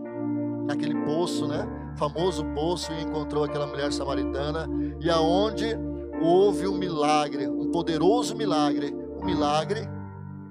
naquele 0.66 0.94
poço, 1.04 1.46
né? 1.46 1.66
Famoso 1.96 2.44
poço, 2.54 2.92
e 2.92 3.02
encontrou 3.02 3.44
aquela 3.44 3.66
mulher 3.66 3.92
samaritana, 3.92 4.68
e 5.00 5.10
aonde 5.10 5.76
houve 6.22 6.66
um 6.66 6.76
milagre, 6.76 7.48
um 7.48 7.70
poderoso 7.70 8.36
milagre, 8.36 8.94
um 9.20 9.24
milagre 9.24 9.80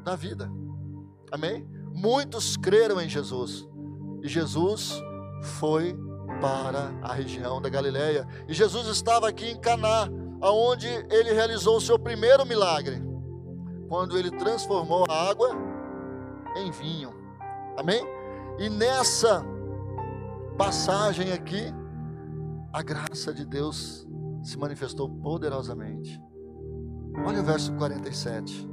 da 0.04 0.16
vida. 0.16 0.50
Amém? 1.32 1.68
Muitos 1.94 2.58
creram 2.58 3.00
em 3.00 3.10
Jesus, 3.10 3.68
e 4.22 4.28
Jesus 4.28 5.02
foi 5.42 5.98
para 6.42 6.92
a 7.02 7.14
região 7.14 7.62
da 7.62 7.70
Galileia. 7.70 8.28
E 8.48 8.54
Jesus 8.54 8.88
estava 8.88 9.28
aqui 9.28 9.46
em 9.46 9.60
Caná, 9.60 10.08
aonde 10.42 10.88
ele 11.10 11.34
realizou 11.34 11.78
o 11.78 11.82
seu 11.82 11.98
primeiro 12.00 12.46
milagre, 12.46 13.02
quando 13.90 14.18
ele 14.18 14.30
transformou 14.30 15.06
a 15.10 15.30
água 15.30 15.50
em 16.56 16.70
vinho. 16.70 17.12
Amém? 17.76 18.02
E 18.60 18.70
nessa 18.70 19.44
passagem 20.58 21.34
aqui, 21.34 21.74
a 22.72 22.84
graça 22.84 23.34
de 23.34 23.46
Deus 23.46 24.08
se 24.44 24.58
manifestou 24.58 25.10
poderosamente. 25.10 26.22
Olha 27.26 27.42
o 27.42 27.44
verso 27.44 27.74
47. 27.74 28.70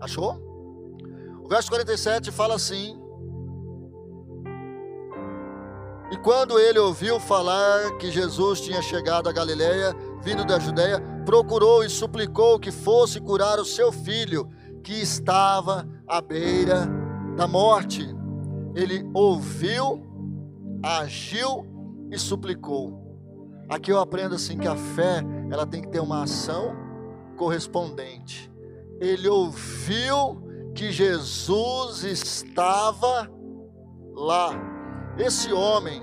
Achou? 0.00 0.34
O 1.44 1.48
verso 1.48 1.68
47 1.68 2.30
fala 2.30 2.54
assim: 2.54 3.01
E 6.12 6.16
quando 6.18 6.58
ele 6.58 6.78
ouviu 6.78 7.18
falar 7.18 7.96
que 7.96 8.10
Jesus 8.10 8.60
tinha 8.60 8.82
chegado 8.82 9.30
a 9.30 9.32
Galiléia, 9.32 9.96
vindo 10.22 10.44
da 10.44 10.58
Judéia, 10.58 11.02
procurou 11.24 11.82
e 11.82 11.88
suplicou 11.88 12.60
que 12.60 12.70
fosse 12.70 13.18
curar 13.18 13.58
o 13.58 13.64
seu 13.64 13.90
filho, 13.90 14.46
que 14.84 14.92
estava 14.92 15.88
à 16.06 16.20
beira 16.20 16.86
da 17.34 17.48
morte. 17.48 18.06
Ele 18.74 19.08
ouviu, 19.14 20.02
agiu 20.82 21.66
e 22.10 22.18
suplicou. 22.18 23.16
Aqui 23.66 23.90
eu 23.90 23.98
aprendo 23.98 24.34
assim 24.34 24.58
que 24.58 24.68
a 24.68 24.76
fé, 24.76 25.24
ela 25.50 25.66
tem 25.66 25.80
que 25.80 25.88
ter 25.88 26.00
uma 26.00 26.24
ação 26.24 26.76
correspondente. 27.38 28.52
Ele 29.00 29.28
ouviu 29.28 30.42
que 30.74 30.92
Jesus 30.92 32.04
estava 32.04 33.30
lá 34.14 34.71
esse 35.18 35.52
homem 35.52 36.02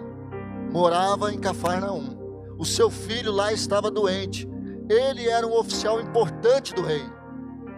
morava 0.72 1.34
em 1.34 1.40
Cafarnaum. 1.40 2.18
O 2.58 2.66
seu 2.66 2.90
filho 2.90 3.32
lá 3.32 3.52
estava 3.52 3.90
doente. 3.90 4.48
Ele 4.90 5.28
era 5.28 5.46
um 5.48 5.58
oficial 5.58 6.00
importante 6.00 6.74
do 6.74 6.82
rei. 6.82 7.04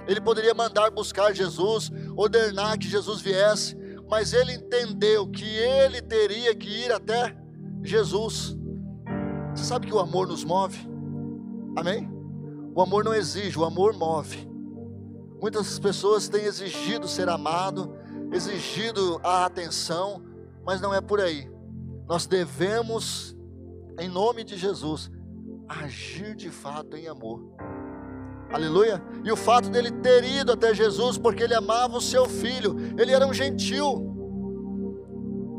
Ele 0.08 0.20
poderia 0.20 0.54
mandar 0.54 0.90
buscar 0.92 1.34
Jesus, 1.34 1.92
ordenar 2.16 2.78
que 2.78 2.88
Jesus 2.88 3.22
viesse, 3.22 3.78
mas 4.10 4.34
ele 4.34 4.54
entendeu 4.54 5.28
que 5.28 5.46
ele 5.46 6.02
teria 6.02 6.56
que 6.56 6.68
ir 6.68 6.92
até 6.92 7.36
Jesus. 7.84 8.58
Você 9.54 9.64
sabe 9.64 9.88
que 9.88 9.94
o 9.94 10.00
amor 10.00 10.28
nos 10.28 10.44
move? 10.44 10.78
Amém? 11.76 12.10
O 12.74 12.82
amor 12.82 13.04
não 13.04 13.14
exige, 13.14 13.58
o 13.58 13.66
amor 13.66 13.94
move. 13.94 14.50
Muitas 15.42 15.80
pessoas 15.80 16.30
têm 16.30 16.44
exigido 16.44 17.08
ser 17.08 17.30
amado, 17.30 17.94
exigido 18.32 19.20
a 19.24 19.46
atenção, 19.46 20.24
mas 20.66 20.82
não 20.82 20.94
é 20.94 21.02
por 21.02 21.20
aí. 21.20 21.50
Nós 22.08 22.26
devemos, 22.26 23.36
em 24.00 24.10
nome 24.10 24.44
de 24.44 24.58
Jesus, 24.58 25.10
agir 25.68 26.36
de 26.36 26.50
fato 26.50 26.98
em 26.98 27.08
amor. 27.08 27.42
Aleluia. 28.52 29.02
E 29.24 29.32
o 29.32 29.38
fato 29.38 29.70
dele 29.70 29.92
ter 29.92 30.24
ido 30.24 30.52
até 30.52 30.74
Jesus 30.74 31.18
porque 31.18 31.44
ele 31.44 31.54
amava 31.54 31.98
o 31.98 32.02
seu 32.02 32.26
filho, 32.28 32.76
ele 32.98 33.14
era 33.14 33.26
um 33.26 33.34
gentil. 33.34 34.10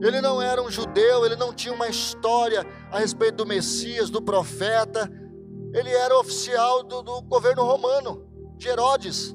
Ele 0.02 0.20
não 0.20 0.42
era 0.42 0.60
um 0.60 0.70
judeu, 0.70 1.24
ele 1.24 1.36
não 1.36 1.54
tinha 1.54 1.72
uma 1.72 1.88
história 1.88 2.66
a 2.90 2.98
respeito 2.98 3.36
do 3.36 3.46
Messias, 3.46 4.10
do 4.10 4.20
profeta. 4.20 5.10
Ele 5.72 5.90
era 5.90 6.18
oficial 6.18 6.82
do, 6.82 7.02
do 7.02 7.22
governo 7.22 7.64
romano, 7.64 8.26
de 8.58 8.68
Herodes. 8.68 9.34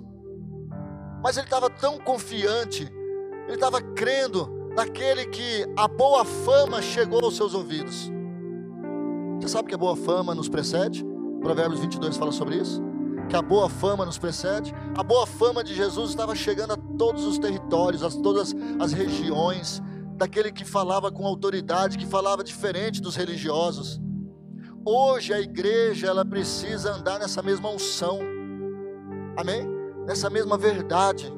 Mas 1.24 1.38
ele 1.38 1.48
estava 1.48 1.70
tão 1.70 1.98
confiante, 1.98 2.84
ele 3.46 3.56
estava 3.56 3.82
crendo 3.82 4.57
daquele 4.78 5.26
que 5.26 5.66
a 5.76 5.88
boa 5.88 6.24
fama 6.24 6.84
chegou 6.84 7.26
aos 7.26 7.36
seus 7.36 7.56
ouvidos. 7.56 8.12
Você 9.42 9.48
sabe 9.48 9.70
que 9.70 9.74
a 9.74 9.78
boa 9.78 9.96
fama 9.96 10.36
nos 10.36 10.48
precede? 10.48 11.04
Provérbios 11.42 11.80
22 11.80 12.16
fala 12.16 12.32
sobre 12.32 12.58
isso. 12.58 12.80
Que 13.28 13.36
a 13.36 13.42
boa 13.42 13.68
fama 13.70 14.06
nos 14.06 14.20
precede. 14.20 14.72
A 14.96 15.02
boa 15.02 15.26
fama 15.26 15.64
de 15.64 15.74
Jesus 15.74 16.12
estava 16.12 16.36
chegando 16.36 16.74
a 16.74 16.78
todos 16.96 17.26
os 17.26 17.40
territórios, 17.40 18.04
a 18.04 18.22
todas 18.22 18.54
as 18.80 18.94
regiões, 18.94 19.82
daquele 20.16 20.52
que 20.52 20.64
falava 20.64 21.12
com 21.12 21.26
autoridade, 21.26 21.98
que 21.98 22.06
falava 22.06 22.44
diferente 22.44 23.02
dos 23.02 23.16
religiosos. 23.16 24.00
Hoje 24.86 25.34
a 25.34 25.42
igreja 25.42 26.06
ela 26.06 26.24
precisa 26.24 26.94
andar 26.94 27.18
nessa 27.18 27.42
mesma 27.42 27.68
unção. 27.68 28.20
Amém? 29.36 29.68
Nessa 30.06 30.30
mesma 30.30 30.56
verdade 30.56 31.34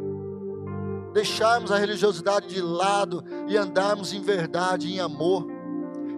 deixarmos 1.13 1.71
a 1.71 1.77
religiosidade 1.77 2.47
de 2.47 2.61
lado 2.61 3.23
e 3.47 3.57
andarmos 3.57 4.13
em 4.13 4.21
verdade, 4.21 4.91
em 4.91 4.99
amor. 4.99 5.47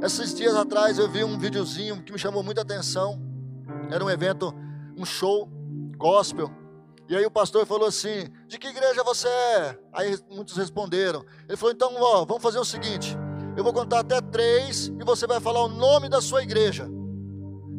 Esses 0.01 0.33
dias 0.33 0.55
atrás 0.55 0.97
eu 0.97 1.09
vi 1.09 1.23
um 1.23 1.37
videozinho 1.37 2.01
que 2.01 2.11
me 2.11 2.19
chamou 2.19 2.43
muita 2.43 2.61
atenção. 2.61 3.21
Era 3.89 4.03
um 4.03 4.09
evento, 4.09 4.53
um 4.97 5.05
show 5.05 5.47
gospel. 5.97 6.49
E 7.07 7.15
aí 7.15 7.25
o 7.25 7.31
pastor 7.31 7.65
falou 7.65 7.87
assim: 7.87 8.29
De 8.47 8.57
que 8.57 8.67
igreja 8.67 9.03
você 9.03 9.27
é? 9.27 9.77
Aí 9.93 10.17
muitos 10.29 10.55
responderam. 10.57 11.23
Ele 11.47 11.57
falou: 11.57 11.73
Então, 11.73 11.91
ó, 11.99 12.25
vamos 12.25 12.41
fazer 12.41 12.57
o 12.57 12.65
seguinte: 12.65 13.17
Eu 13.55 13.63
vou 13.63 13.73
contar 13.73 13.99
até 13.99 14.19
três 14.21 14.87
e 14.87 15.03
você 15.03 15.27
vai 15.27 15.39
falar 15.39 15.63
o 15.63 15.67
nome 15.67 16.09
da 16.09 16.21
sua 16.21 16.41
igreja. 16.41 16.89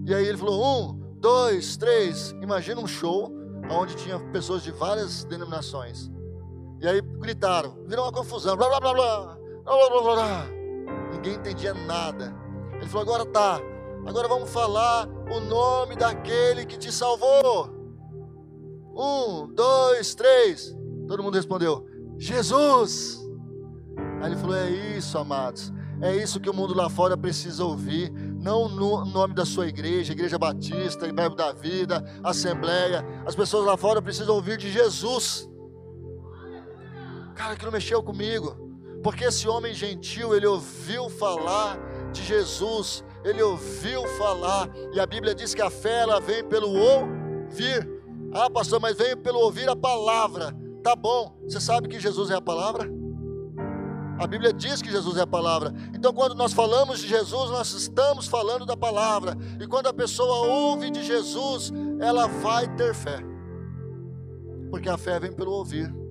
E 0.06 0.14
aí 0.14 0.26
ele 0.26 0.38
falou: 0.38 0.62
Um, 0.62 1.16
dois, 1.18 1.76
três. 1.76 2.32
Imagina 2.42 2.80
um 2.80 2.86
show 2.86 3.32
onde 3.70 3.96
tinha 3.96 4.18
pessoas 4.30 4.62
de 4.62 4.70
várias 4.70 5.24
denominações. 5.24 6.10
E 6.82 6.88
aí 6.88 7.00
gritaram, 7.00 7.76
virou 7.86 8.06
uma 8.06 8.12
confusão, 8.12 8.56
blá 8.56 8.68
blá 8.68 8.80
blá 8.80 8.92
blá, 8.92 9.38
blá 9.64 9.88
blá 9.88 10.02
blá 10.02 10.14
blá. 10.14 10.46
Ninguém 11.12 11.34
entendia 11.34 11.72
nada. 11.72 12.34
Ele 12.74 12.88
falou: 12.88 13.02
agora 13.02 13.24
tá, 13.24 13.60
agora 14.04 14.26
vamos 14.26 14.50
falar 14.50 15.06
o 15.30 15.38
nome 15.38 15.94
daquele 15.94 16.66
que 16.66 16.76
te 16.76 16.90
salvou. 16.90 17.70
Um, 18.96 19.54
dois, 19.54 20.16
três. 20.16 20.76
Todo 21.06 21.22
mundo 21.22 21.36
respondeu: 21.36 21.86
Jesus. 22.18 23.16
Aí 24.20 24.32
ele 24.32 24.36
falou: 24.40 24.56
é 24.56 24.68
isso, 24.68 25.16
amados. 25.16 25.72
É 26.00 26.16
isso 26.16 26.40
que 26.40 26.50
o 26.50 26.52
mundo 26.52 26.74
lá 26.74 26.90
fora 26.90 27.16
precisa 27.16 27.64
ouvir. 27.64 28.10
Não 28.10 28.68
no 28.68 29.04
nome 29.04 29.34
da 29.34 29.44
sua 29.44 29.68
igreja, 29.68 30.12
Igreja 30.12 30.36
Batista, 30.36 31.06
Verbo 31.12 31.36
da 31.36 31.52
Vida, 31.52 32.04
Assembleia. 32.24 33.06
As 33.24 33.36
pessoas 33.36 33.64
lá 33.64 33.76
fora 33.76 34.02
precisam 34.02 34.34
ouvir 34.34 34.56
de 34.56 34.68
Jesus. 34.68 35.48
Cara, 37.34 37.54
aquilo 37.54 37.72
mexeu 37.72 38.02
comigo. 38.02 38.72
Porque 39.02 39.24
esse 39.24 39.48
homem 39.48 39.74
gentil, 39.74 40.34
ele 40.34 40.46
ouviu 40.46 41.10
falar 41.10 41.76
de 42.12 42.22
Jesus, 42.22 43.02
ele 43.24 43.42
ouviu 43.42 44.06
falar, 44.16 44.68
e 44.92 45.00
a 45.00 45.06
Bíblia 45.06 45.34
diz 45.34 45.54
que 45.54 45.62
a 45.62 45.70
fé 45.70 46.02
ela 46.02 46.20
vem 46.20 46.44
pelo 46.44 46.68
ouvir. 46.68 47.88
Ah, 48.32 48.48
pastor, 48.48 48.80
mas 48.80 48.96
vem 48.96 49.16
pelo 49.16 49.40
ouvir 49.40 49.68
a 49.68 49.74
palavra. 49.74 50.56
Tá 50.82 50.94
bom, 50.94 51.36
você 51.44 51.60
sabe 51.60 51.88
que 51.88 51.98
Jesus 51.98 52.30
é 52.30 52.34
a 52.34 52.40
palavra? 52.40 52.88
A 54.18 54.26
Bíblia 54.26 54.52
diz 54.52 54.80
que 54.80 54.90
Jesus 54.90 55.16
é 55.16 55.22
a 55.22 55.26
palavra. 55.26 55.74
Então, 55.94 56.12
quando 56.12 56.34
nós 56.36 56.52
falamos 56.52 57.00
de 57.00 57.08
Jesus, 57.08 57.50
nós 57.50 57.72
estamos 57.72 58.28
falando 58.28 58.64
da 58.64 58.76
palavra. 58.76 59.36
E 59.60 59.66
quando 59.66 59.88
a 59.88 59.92
pessoa 59.92 60.46
ouve 60.46 60.90
de 60.90 61.02
Jesus, 61.02 61.72
ela 61.98 62.28
vai 62.28 62.68
ter 62.76 62.94
fé. 62.94 63.18
Porque 64.70 64.88
a 64.88 64.96
fé 64.96 65.18
vem 65.18 65.32
pelo 65.32 65.50
ouvir. 65.50 66.01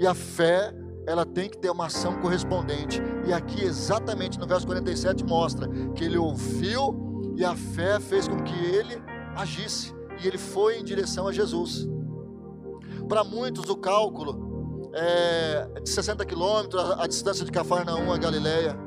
E 0.00 0.06
a 0.06 0.14
fé, 0.14 0.74
ela 1.06 1.26
tem 1.26 1.50
que 1.50 1.58
ter 1.58 1.68
uma 1.70 1.86
ação 1.86 2.18
correspondente. 2.22 3.02
E 3.26 3.34
aqui, 3.34 3.62
exatamente 3.62 4.38
no 4.38 4.46
verso 4.46 4.66
47, 4.66 5.22
mostra 5.26 5.68
que 5.94 6.02
ele 6.02 6.16
ouviu 6.16 7.34
e 7.36 7.44
a 7.44 7.54
fé 7.54 8.00
fez 8.00 8.26
com 8.26 8.42
que 8.42 8.54
ele 8.64 9.00
agisse. 9.36 9.94
E 10.22 10.26
ele 10.26 10.38
foi 10.38 10.78
em 10.78 10.84
direção 10.84 11.28
a 11.28 11.32
Jesus. 11.32 11.86
Para 13.10 13.22
muitos, 13.22 13.68
o 13.68 13.76
cálculo 13.76 14.90
é, 14.94 15.80
de 15.82 15.90
60 15.90 16.24
quilômetros, 16.24 16.82
a, 16.98 17.06
distância 17.06 17.44
de 17.44 17.52
Cafarnaum 17.52 18.10
a 18.10 18.16
Galileia, 18.16 18.78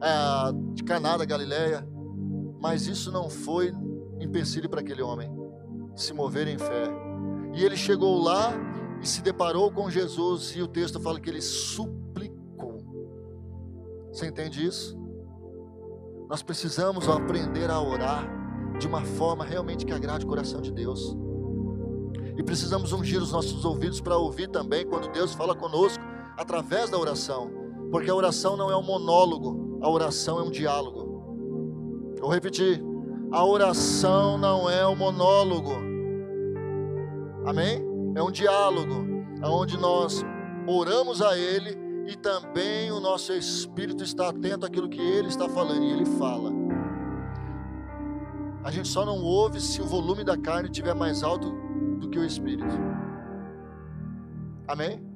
é, 0.00 0.52
de 0.74 0.84
Caná 0.84 1.16
da 1.16 1.24
Galileia, 1.24 1.84
mas 2.60 2.86
isso 2.86 3.10
não 3.10 3.28
foi 3.28 3.74
empecilho 4.20 4.68
para 4.68 4.80
aquele 4.80 5.02
homem 5.02 5.28
se 5.96 6.12
mover 6.12 6.46
em 6.46 6.56
fé. 6.56 6.88
E 7.52 7.64
ele 7.64 7.76
chegou 7.76 8.22
lá 8.22 8.52
e 9.02 9.06
se 9.06 9.22
deparou 9.22 9.70
com 9.70 9.90
Jesus, 9.90 10.54
e 10.56 10.62
o 10.62 10.68
texto 10.68 11.00
fala 11.00 11.20
que 11.20 11.30
ele 11.30 11.40
suplicou. 11.40 12.78
Você 14.12 14.26
entende 14.26 14.64
isso? 14.64 14.98
Nós 16.28 16.42
precisamos 16.42 17.08
aprender 17.08 17.70
a 17.70 17.80
orar 17.80 18.26
de 18.78 18.86
uma 18.86 19.04
forma 19.04 19.44
realmente 19.44 19.86
que 19.86 19.92
agrade 19.92 20.24
o 20.24 20.28
coração 20.28 20.60
de 20.60 20.72
Deus. 20.72 21.16
E 22.36 22.42
precisamos 22.42 22.92
ungir 22.92 23.22
os 23.22 23.32
nossos 23.32 23.64
ouvidos 23.64 24.00
para 24.00 24.16
ouvir 24.16 24.48
também 24.48 24.86
quando 24.86 25.10
Deus 25.10 25.32
fala 25.34 25.54
conosco 25.54 26.02
através 26.36 26.90
da 26.90 26.98
oração. 26.98 27.50
Porque 27.90 28.10
a 28.10 28.14
oração 28.14 28.56
não 28.56 28.70
é 28.70 28.76
um 28.76 28.82
monólogo, 28.82 29.78
a 29.80 29.88
oração 29.88 30.38
é 30.38 30.42
um 30.42 30.50
diálogo. 30.50 32.14
Vou 32.20 32.30
repetir: 32.30 32.82
a 33.30 33.44
oração 33.44 34.36
não 34.36 34.68
é 34.68 34.86
um 34.86 34.96
monólogo. 34.96 35.72
Amém? 37.46 37.95
É 38.16 38.22
um 38.22 38.30
diálogo, 38.30 39.06
onde 39.44 39.76
nós 39.76 40.24
oramos 40.66 41.20
a 41.20 41.36
Ele 41.36 41.76
e 42.10 42.16
também 42.16 42.90
o 42.90 42.98
nosso 42.98 43.30
espírito 43.34 44.02
está 44.02 44.30
atento 44.30 44.64
àquilo 44.64 44.88
que 44.88 44.98
Ele 44.98 45.28
está 45.28 45.46
falando 45.50 45.84
e 45.84 45.92
Ele 45.92 46.06
fala. 46.06 46.50
A 48.64 48.70
gente 48.70 48.88
só 48.88 49.04
não 49.04 49.22
ouve 49.22 49.60
se 49.60 49.82
o 49.82 49.84
volume 49.84 50.24
da 50.24 50.34
carne 50.34 50.70
estiver 50.70 50.94
mais 50.94 51.22
alto 51.22 51.52
do 52.00 52.08
que 52.08 52.18
o 52.18 52.24
espírito. 52.24 52.74
Amém? 54.66 55.06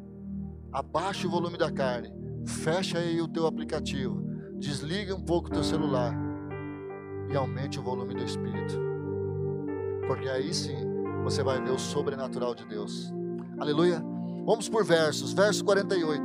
Abaixe 0.71 1.27
o 1.27 1.31
volume 1.31 1.57
da 1.57 1.73
carne. 1.73 2.13
Fecha 2.45 2.99
aí 2.99 3.19
o 3.23 3.29
teu 3.29 3.47
aplicativo. 3.47 4.23
Desliga 4.59 5.17
um 5.17 5.23
pouco 5.23 5.49
o 5.49 5.53
teu 5.53 5.65
celular. 5.65 6.15
E 7.31 7.35
aumente 7.35 7.79
o 7.79 7.83
volume 7.83 8.13
do 8.13 8.23
espírito. 8.23 8.79
Porque 10.07 10.29
aí 10.29 10.53
sim 10.53 10.90
você 11.23 11.43
vai 11.43 11.61
ver 11.61 11.71
o 11.71 11.79
sobrenatural 11.79 12.55
de 12.55 12.65
Deus. 12.65 13.13
Aleluia. 13.59 14.03
Vamos 14.45 14.69
por 14.69 14.85
versos. 14.85 15.33
Verso 15.33 15.65
48. 15.65 16.23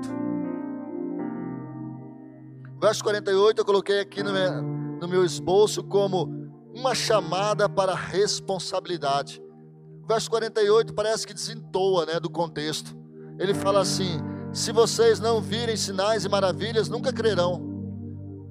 Verso 2.79 3.03
48 3.03 3.59
eu 3.59 3.65
coloquei 3.65 3.99
aqui 3.99 4.21
no 4.21 4.31
meu, 4.31 4.61
no 5.01 5.07
meu 5.07 5.23
esboço 5.23 5.83
como 5.83 6.49
uma 6.73 6.93
chamada 6.93 7.69
para 7.69 7.95
responsabilidade 7.95 9.41
verso 10.07 10.29
48 10.29 10.93
parece 10.93 11.25
que 11.25 11.33
desentoa 11.33 12.05
né, 12.05 12.19
do 12.19 12.29
contexto. 12.29 12.95
Ele 13.39 13.53
fala 13.53 13.81
assim: 13.81 14.19
Se 14.53 14.71
vocês 14.71 15.19
não 15.19 15.41
virem 15.41 15.75
sinais 15.75 16.25
e 16.25 16.29
maravilhas, 16.29 16.87
nunca 16.87 17.11
crerão. 17.11 17.73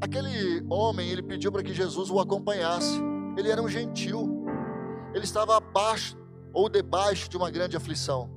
Aquele 0.00 0.64
homem, 0.68 1.09
ele 1.09 1.22
pediu 1.22 1.50
para 1.50 1.62
que 1.62 1.72
Jesus 1.72 2.11
o 2.11 2.18
acompanhasse. 2.20 3.00
Ele 3.37 3.50
era 3.50 3.62
um 3.62 3.68
gentil. 3.68 4.44
Ele 5.14 5.24
estava 5.24 5.57
abaixo 5.57 6.16
ou 6.54 6.68
debaixo 6.68 7.28
de 7.28 7.36
uma 7.36 7.50
grande 7.50 7.76
aflição. 7.76 8.30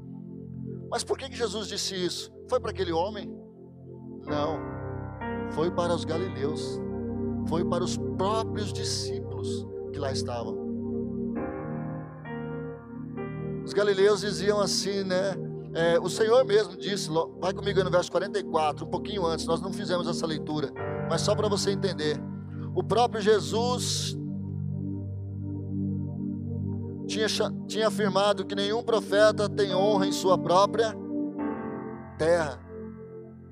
Mas 0.90 1.04
por 1.04 1.18
que, 1.18 1.34
Jesus 1.34 1.68
disse 1.68 1.96
isso? 1.96 2.32
Foi 2.50 2.60
para 2.60 2.72
aquele 2.72 2.92
homem? 2.92 3.32
Não. 4.26 4.60
Foi 5.52 5.70
para 5.70 5.94
os 5.94 6.04
galileus. 6.04 6.82
Foi 7.48 7.64
para 7.64 7.84
os 7.84 7.98
próprios 8.18 8.74
discípulos 8.74 9.66
que 9.94 10.00
lá 10.00 10.12
estavam. 10.12 10.66
Os 13.64 13.74
galileus 13.74 14.22
diziam 14.22 14.60
assim, 14.60 15.04
né? 15.04 15.36
É, 15.74 16.00
o 16.00 16.10
Senhor 16.10 16.44
mesmo 16.46 16.76
disse, 16.76 17.10
vai 17.40 17.54
comigo 17.54 17.84
no 17.84 17.92
verso 17.92 18.12
44, 18.12 18.86
um 18.86 18.90
pouquinho 18.90 19.26
antes, 19.26 19.46
nós 19.46 19.62
não 19.62 19.72
fizemos 19.72 20.08
essa 20.08 20.26
leitura, 20.26 20.72
mas 21.10 21.22
só 21.22 21.36
para 21.36 21.48
você 21.48 21.72
entender. 21.72 22.18
O 22.74 22.82
próprio 22.82 23.22
Jesus 23.22 24.18
tinha, 27.08 27.28
tinha 27.68 27.88
afirmado 27.88 28.46
que 28.46 28.54
nenhum 28.54 28.84
profeta 28.84 29.50
tem 29.50 29.74
honra 29.74 30.06
em 30.06 30.12
sua 30.12 30.38
própria 30.38 30.94
terra. 32.18 32.60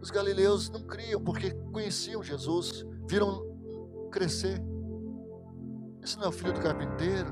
Os 0.02 0.12
galileus 0.12 0.70
não 0.70 0.82
criam 0.82 1.22
porque 1.22 1.52
conheciam 1.72 2.22
Jesus, 2.22 2.86
viram 3.08 3.44
crescer. 4.12 4.62
Esse 6.04 6.18
não 6.18 6.26
é 6.26 6.28
o 6.28 6.32
filho 6.32 6.54
do 6.54 6.60
carpinteiro. 6.60 7.32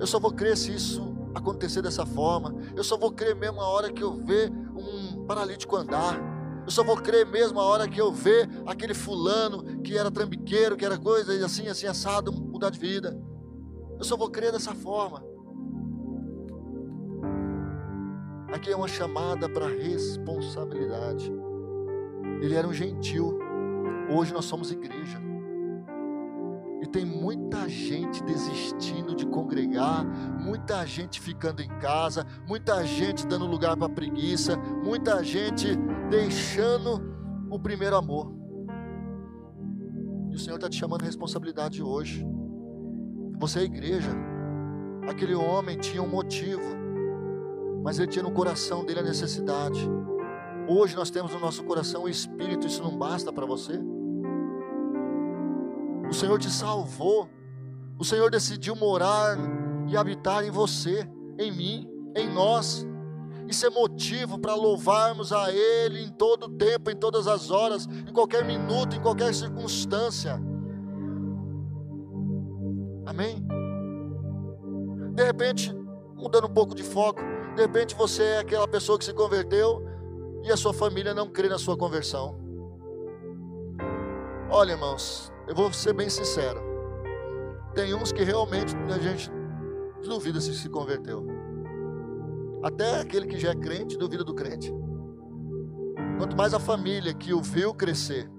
Eu 0.00 0.06
só 0.06 0.18
vou 0.18 0.32
crer 0.32 0.56
se 0.56 0.74
isso 0.74 1.16
acontecer 1.34 1.82
dessa 1.82 2.04
forma. 2.04 2.54
Eu 2.74 2.82
só 2.82 2.96
vou 2.96 3.12
crer 3.12 3.36
mesmo 3.36 3.60
a 3.60 3.68
hora 3.68 3.92
que 3.92 4.02
eu 4.02 4.12
ver 4.14 4.50
um 4.50 5.24
paralítico 5.26 5.76
andar. 5.76 6.18
Eu 6.64 6.70
só 6.70 6.82
vou 6.82 6.96
crer 6.96 7.26
mesmo 7.26 7.60
a 7.60 7.64
hora 7.64 7.88
que 7.88 8.00
eu 8.00 8.10
ver 8.10 8.48
aquele 8.66 8.94
fulano 8.94 9.80
que 9.82 9.96
era 9.96 10.10
trambiqueiro, 10.10 10.76
que 10.76 10.84
era 10.84 10.98
coisa 10.98 11.32
assim, 11.44 11.68
assim, 11.68 11.86
assado, 11.86 12.32
mudar 12.32 12.70
de 12.70 12.78
vida. 12.78 13.16
Eu 14.02 14.04
só 14.04 14.16
vou 14.16 14.28
crer 14.28 14.50
dessa 14.50 14.74
forma. 14.74 15.22
Aqui 18.52 18.72
é 18.72 18.74
uma 18.74 18.88
chamada 18.88 19.48
para 19.48 19.68
responsabilidade. 19.68 21.32
Ele 22.40 22.52
era 22.52 22.66
um 22.66 22.72
gentil. 22.72 23.38
Hoje 24.12 24.34
nós 24.34 24.44
somos 24.44 24.72
igreja. 24.72 25.22
E 26.82 26.86
tem 26.88 27.06
muita 27.06 27.68
gente 27.68 28.24
desistindo 28.24 29.14
de 29.14 29.24
congregar, 29.24 30.04
muita 30.04 30.84
gente 30.84 31.20
ficando 31.20 31.62
em 31.62 31.68
casa, 31.78 32.26
muita 32.48 32.84
gente 32.84 33.24
dando 33.24 33.46
lugar 33.46 33.76
para 33.76 33.88
preguiça, 33.88 34.56
muita 34.56 35.22
gente 35.22 35.76
deixando 36.10 37.00
o 37.48 37.56
primeiro 37.56 37.94
amor. 37.94 38.34
E 40.28 40.34
o 40.34 40.38
Senhor 40.40 40.56
está 40.56 40.68
te 40.68 40.74
chamando 40.74 41.02
a 41.02 41.06
responsabilidade 41.06 41.80
hoje. 41.80 42.31
Você 43.42 43.58
é 43.58 43.62
igreja. 43.64 44.08
Aquele 45.08 45.34
homem 45.34 45.76
tinha 45.76 46.00
um 46.00 46.06
motivo, 46.06 46.62
mas 47.82 47.98
ele 47.98 48.06
tinha 48.06 48.22
no 48.22 48.30
coração 48.30 48.84
dele 48.84 49.00
a 49.00 49.02
necessidade. 49.02 49.80
Hoje 50.68 50.94
nós 50.94 51.10
temos 51.10 51.32
no 51.32 51.40
nosso 51.40 51.64
coração 51.64 52.04
o 52.04 52.08
Espírito, 52.08 52.68
isso 52.68 52.80
não 52.84 52.96
basta 52.96 53.32
para 53.32 53.44
você? 53.44 53.80
O 56.08 56.14
Senhor 56.14 56.38
te 56.38 56.48
salvou. 56.48 57.28
O 57.98 58.04
Senhor 58.04 58.30
decidiu 58.30 58.76
morar 58.76 59.36
e 59.88 59.96
habitar 59.96 60.44
em 60.44 60.50
você, 60.52 61.04
em 61.36 61.50
mim, 61.50 61.90
em 62.16 62.32
nós. 62.32 62.86
Isso 63.48 63.66
é 63.66 63.70
motivo 63.70 64.38
para 64.38 64.54
louvarmos 64.54 65.32
a 65.32 65.52
Ele 65.52 66.04
em 66.04 66.12
todo 66.12 66.48
tempo, 66.48 66.92
em 66.92 66.96
todas 66.96 67.26
as 67.26 67.50
horas, 67.50 67.88
em 68.08 68.12
qualquer 68.12 68.44
minuto, 68.44 68.94
em 68.94 69.00
qualquer 69.00 69.34
circunstância. 69.34 70.40
Amém? 73.06 73.46
De 75.14 75.24
repente, 75.24 75.72
mudando 76.16 76.46
um 76.46 76.52
pouco 76.52 76.74
de 76.74 76.82
foco, 76.82 77.20
de 77.54 77.62
repente 77.62 77.94
você 77.94 78.22
é 78.22 78.38
aquela 78.38 78.66
pessoa 78.66 78.98
que 78.98 79.04
se 79.04 79.12
converteu 79.12 79.84
e 80.42 80.50
a 80.50 80.56
sua 80.56 80.72
família 80.72 81.12
não 81.12 81.28
crê 81.28 81.48
na 81.48 81.58
sua 81.58 81.76
conversão. 81.76 82.36
Olha, 84.50 84.72
irmãos, 84.72 85.32
eu 85.48 85.54
vou 85.54 85.72
ser 85.72 85.94
bem 85.94 86.08
sincero. 86.08 86.60
Tem 87.74 87.94
uns 87.94 88.12
que 88.12 88.22
realmente 88.22 88.74
a 88.94 88.98
gente 88.98 89.30
duvida 90.02 90.40
se 90.40 90.54
se 90.54 90.68
converteu. 90.68 91.26
Até 92.62 93.00
aquele 93.00 93.26
que 93.26 93.38
já 93.38 93.50
é 93.50 93.54
crente 93.54 93.98
duvida 93.98 94.22
do 94.22 94.34
crente. 94.34 94.72
Quanto 96.18 96.36
mais 96.36 96.54
a 96.54 96.60
família 96.60 97.12
que 97.12 97.32
o 97.32 97.42
viu 97.42 97.74
crescer. 97.74 98.30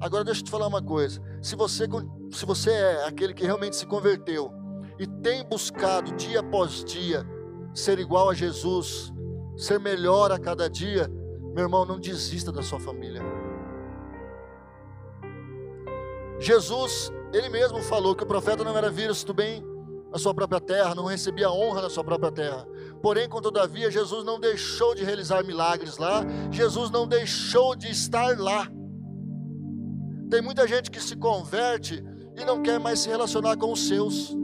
Agora 0.00 0.24
deixa 0.24 0.40
eu 0.40 0.44
te 0.44 0.50
falar 0.50 0.66
uma 0.66 0.82
coisa. 0.82 1.20
Se 1.40 1.56
você, 1.56 1.88
se 2.32 2.46
você 2.46 2.70
é 2.70 3.06
aquele 3.06 3.34
que 3.34 3.44
realmente 3.44 3.76
se 3.76 3.86
converteu 3.86 4.52
e 4.98 5.06
tem 5.06 5.44
buscado 5.44 6.12
dia 6.16 6.40
após 6.40 6.82
dia 6.84 7.26
ser 7.74 7.98
igual 7.98 8.30
a 8.30 8.34
Jesus, 8.34 9.12
ser 9.56 9.78
melhor 9.78 10.32
a 10.32 10.38
cada 10.38 10.68
dia, 10.68 11.08
Meu 11.54 11.64
irmão, 11.64 11.84
não 11.84 12.00
desista 12.00 12.50
da 12.50 12.62
sua 12.62 12.80
família. 12.80 13.20
Jesus, 16.40 17.12
ele 17.30 17.50
mesmo 17.50 17.82
falou 17.82 18.14
que 18.16 18.24
o 18.24 18.26
profeta 18.26 18.64
não 18.64 18.76
era 18.76 18.90
visto 18.90 19.34
bem 19.34 19.62
na 20.10 20.18
sua 20.18 20.34
própria 20.34 20.60
terra, 20.60 20.94
não 20.94 21.04
recebia 21.04 21.50
honra 21.50 21.82
na 21.82 21.90
sua 21.90 22.02
própria 22.02 22.32
terra. 22.32 22.66
Porém, 23.02 23.28
todavia, 23.28 23.90
Jesus 23.90 24.24
não 24.24 24.40
deixou 24.40 24.94
de 24.94 25.04
realizar 25.04 25.44
milagres 25.44 25.98
lá, 25.98 26.24
Jesus 26.50 26.90
não 26.90 27.06
deixou 27.06 27.76
de 27.76 27.90
estar 27.90 28.38
lá. 28.38 28.66
Tem 30.30 30.40
muita 30.40 30.66
gente 30.66 30.90
que 30.90 31.00
se 31.00 31.16
converte 31.16 32.02
e 32.36 32.44
não 32.44 32.62
quer 32.62 32.78
mais 32.78 33.00
se 33.00 33.08
relacionar 33.08 33.56
com 33.56 33.72
os 33.72 33.88
seus, 33.88 34.34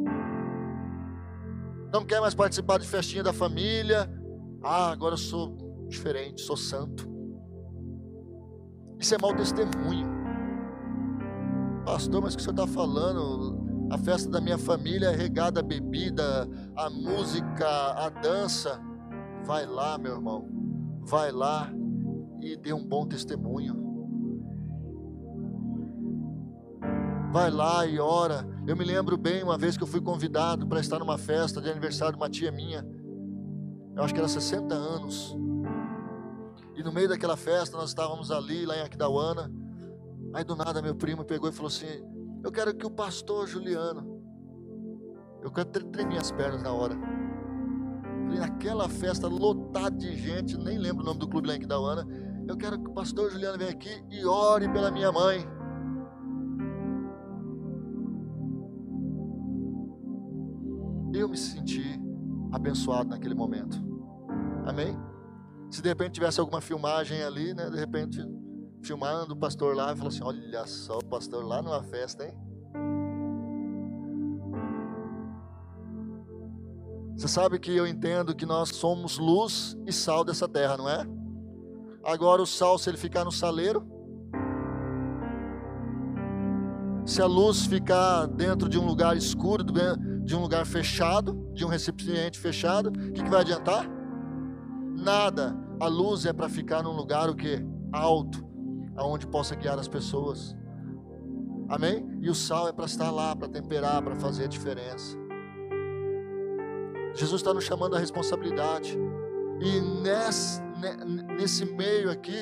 não 1.93 2.05
quer 2.05 2.21
mais 2.21 2.35
participar 2.35 2.79
de 2.79 2.87
festinha 2.87 3.23
da 3.23 3.33
família. 3.33 4.11
Ah, 4.63 4.91
agora 4.91 5.15
eu 5.15 5.19
sou 5.19 5.87
diferente, 5.89 6.43
sou 6.43 6.57
santo. 6.57 7.09
Isso 8.99 9.15
é 9.15 9.19
mau 9.19 9.35
testemunho. 9.35 10.07
Pastor, 11.85 12.21
mas 12.21 12.35
o 12.35 12.37
que 12.37 12.43
o 12.43 12.45
senhor 12.45 12.65
está 12.65 12.67
falando? 12.67 13.67
A 13.91 13.97
festa 13.97 14.29
da 14.29 14.41
minha 14.41 14.59
família 14.59 15.07
é 15.07 15.17
regada 15.17 15.61
a 15.61 15.63
bebida, 15.63 16.47
a 16.77 16.91
música, 16.91 17.67
a 17.67 18.11
dança. 18.11 18.79
Vai 19.45 19.65
lá, 19.65 19.97
meu 19.97 20.17
irmão. 20.17 20.47
Vai 21.01 21.33
lá 21.33 21.73
e 22.43 22.55
dê 22.57 22.75
um 22.75 22.87
bom 22.87 23.07
testemunho. 23.07 23.88
Vai 27.31 27.51
lá 27.51 27.87
e 27.87 27.99
ora. 27.99 28.49
Eu 28.67 28.75
me 28.75 28.85
lembro 28.85 29.17
bem 29.19 29.43
uma 29.43 29.59
vez 29.59 29.77
que 29.77 29.83
eu 29.83 29.87
fui 29.87 30.01
convidado 30.01 30.67
para 30.67 30.81
estar 30.81 30.99
numa 30.99 31.19
festa 31.19 31.61
de 31.61 31.71
aniversário 31.71 32.15
de 32.15 32.19
uma 32.19 32.31
tia 32.31 32.51
minha. 32.51 32.87
Eu 33.95 34.03
acho 34.03 34.15
que 34.15 34.21
era 34.21 34.29
60 34.29 34.75
anos. 34.75 35.37
E 36.75 36.83
no 36.83 36.93
meio 36.93 37.09
daquela 37.09 37.37
festa 37.37 37.77
nós 37.77 37.91
estávamos 37.91 38.31
ali, 38.31 38.65
lá 38.65 38.77
em 38.77 38.81
Aquidauana. 38.81 39.53
Aí 40.33 40.43
do 40.43 40.57
nada 40.57 40.81
meu 40.81 40.95
primo 40.95 41.25
pegou 41.25 41.51
e 41.51 41.53
falou 41.53 41.69
assim: 41.69 42.03
Eu 42.43 42.51
quero 42.51 42.75
que 42.75 42.87
o 42.87 42.91
pastor 42.91 43.47
Juliano. 43.47 44.23
Eu 45.43 45.51
quero 45.51 45.69
tremer 45.69 46.19
as 46.19 46.31
pernas 46.31 46.63
na 46.63 46.73
hora. 46.73 46.97
Falei, 48.25 48.41
naquela 48.41 48.89
festa 48.89 49.29
lotada 49.29 49.97
de 49.97 50.17
gente, 50.17 50.57
nem 50.57 50.79
lembro 50.79 51.03
o 51.03 51.07
nome 51.07 51.21
do 51.21 51.29
clube 51.29 51.49
lá 51.49 51.55
em 51.55 51.59
Aquidauana. 51.59 52.07
Eu 52.47 52.57
quero 52.57 52.79
que 52.79 52.89
o 52.91 52.95
pastor 52.95 53.31
Juliano 53.31 53.59
venha 53.59 53.71
aqui 53.71 54.03
e 54.11 54.25
ore 54.25 54.69
pela 54.71 54.91
minha 54.91 55.13
mãe. 55.13 55.58
Eu 61.13 61.29
me 61.29 61.37
senti 61.37 62.01
abençoado 62.53 63.11
naquele 63.11 63.35
momento. 63.35 63.79
Amém? 64.67 64.97
Se 65.71 65.83
de 65.83 65.89
repente 65.89 66.13
tivesse 66.13 66.41
alguma 66.41 66.61
filmagem 66.61 67.23
ali, 67.23 67.55
né? 67.55 67.69
De 67.71 67.79
repente, 67.79 68.19
filmando 68.83 69.35
o 69.35 69.37
pastor 69.37 69.77
lá, 69.77 69.93
e 69.93 69.97
falou 69.97 70.09
assim: 70.09 70.23
Olha 70.23 70.67
só, 70.67 70.99
o 70.99 71.05
pastor 71.05 71.45
lá 71.45 71.63
numa 71.63 71.83
festa, 71.83 72.25
hein? 72.25 72.35
Você 77.17 77.27
sabe 77.27 77.59
que 77.59 77.75
eu 77.75 77.87
entendo 77.87 78.35
que 78.35 78.47
nós 78.47 78.69
somos 78.69 79.19
luz 79.19 79.77
e 79.87 79.93
sal 79.93 80.25
dessa 80.25 80.49
terra, 80.49 80.77
não 80.77 80.89
é? 80.89 81.05
Agora, 82.05 82.41
o 82.41 82.47
sal, 82.47 82.79
se 82.79 82.89
ele 82.89 82.97
ficar 82.97 83.25
no 83.25 83.33
saleiro, 83.33 83.85
se 87.05 87.21
a 87.21 87.27
luz 87.27 87.67
ficar 87.67 88.27
dentro 88.27 88.69
de 88.69 88.79
um 88.79 88.87
lugar 88.87 89.17
escuro, 89.17 89.65
de 90.29 90.37
um 90.37 90.43
lugar 90.43 90.67
fechado, 90.67 91.49
de 91.55 91.65
um 91.65 91.69
recipiente 91.69 92.39
fechado, 92.39 92.91
o 92.91 93.13
que, 93.13 93.23
que 93.23 93.31
vai 93.31 93.41
adiantar? 93.41 93.89
Nada. 94.95 95.57
A 95.81 95.87
luz 95.87 96.27
é 96.27 96.35
para 96.35 96.51
ficar 96.51 96.83
num 96.83 96.93
lugar 96.93 97.31
o 97.31 97.35
que? 97.35 97.65
Alto, 97.91 98.47
aonde 98.95 99.27
possa 99.27 99.55
guiar 99.55 99.79
as 99.79 99.89
pessoas. 99.89 100.55
Amém? 101.67 102.07
E 102.21 102.29
o 102.29 102.35
sal 102.35 102.69
é 102.69 102.73
para 102.73 102.85
estar 102.85 103.11
lá, 103.11 103.35
para 103.35 103.49
temperar, 103.49 104.03
para 104.03 104.17
fazer 104.17 104.45
a 104.45 104.49
diferença. 104.49 105.17
Jesus 107.15 107.41
está 107.41 107.55
nos 107.55 107.65
chamando 107.65 107.97
a 107.97 107.99
responsabilidade. 107.99 108.99
E 109.63 109.81
nesse, 109.81 110.61
nesse 111.39 111.65
meio 111.65 112.11
aqui, 112.11 112.39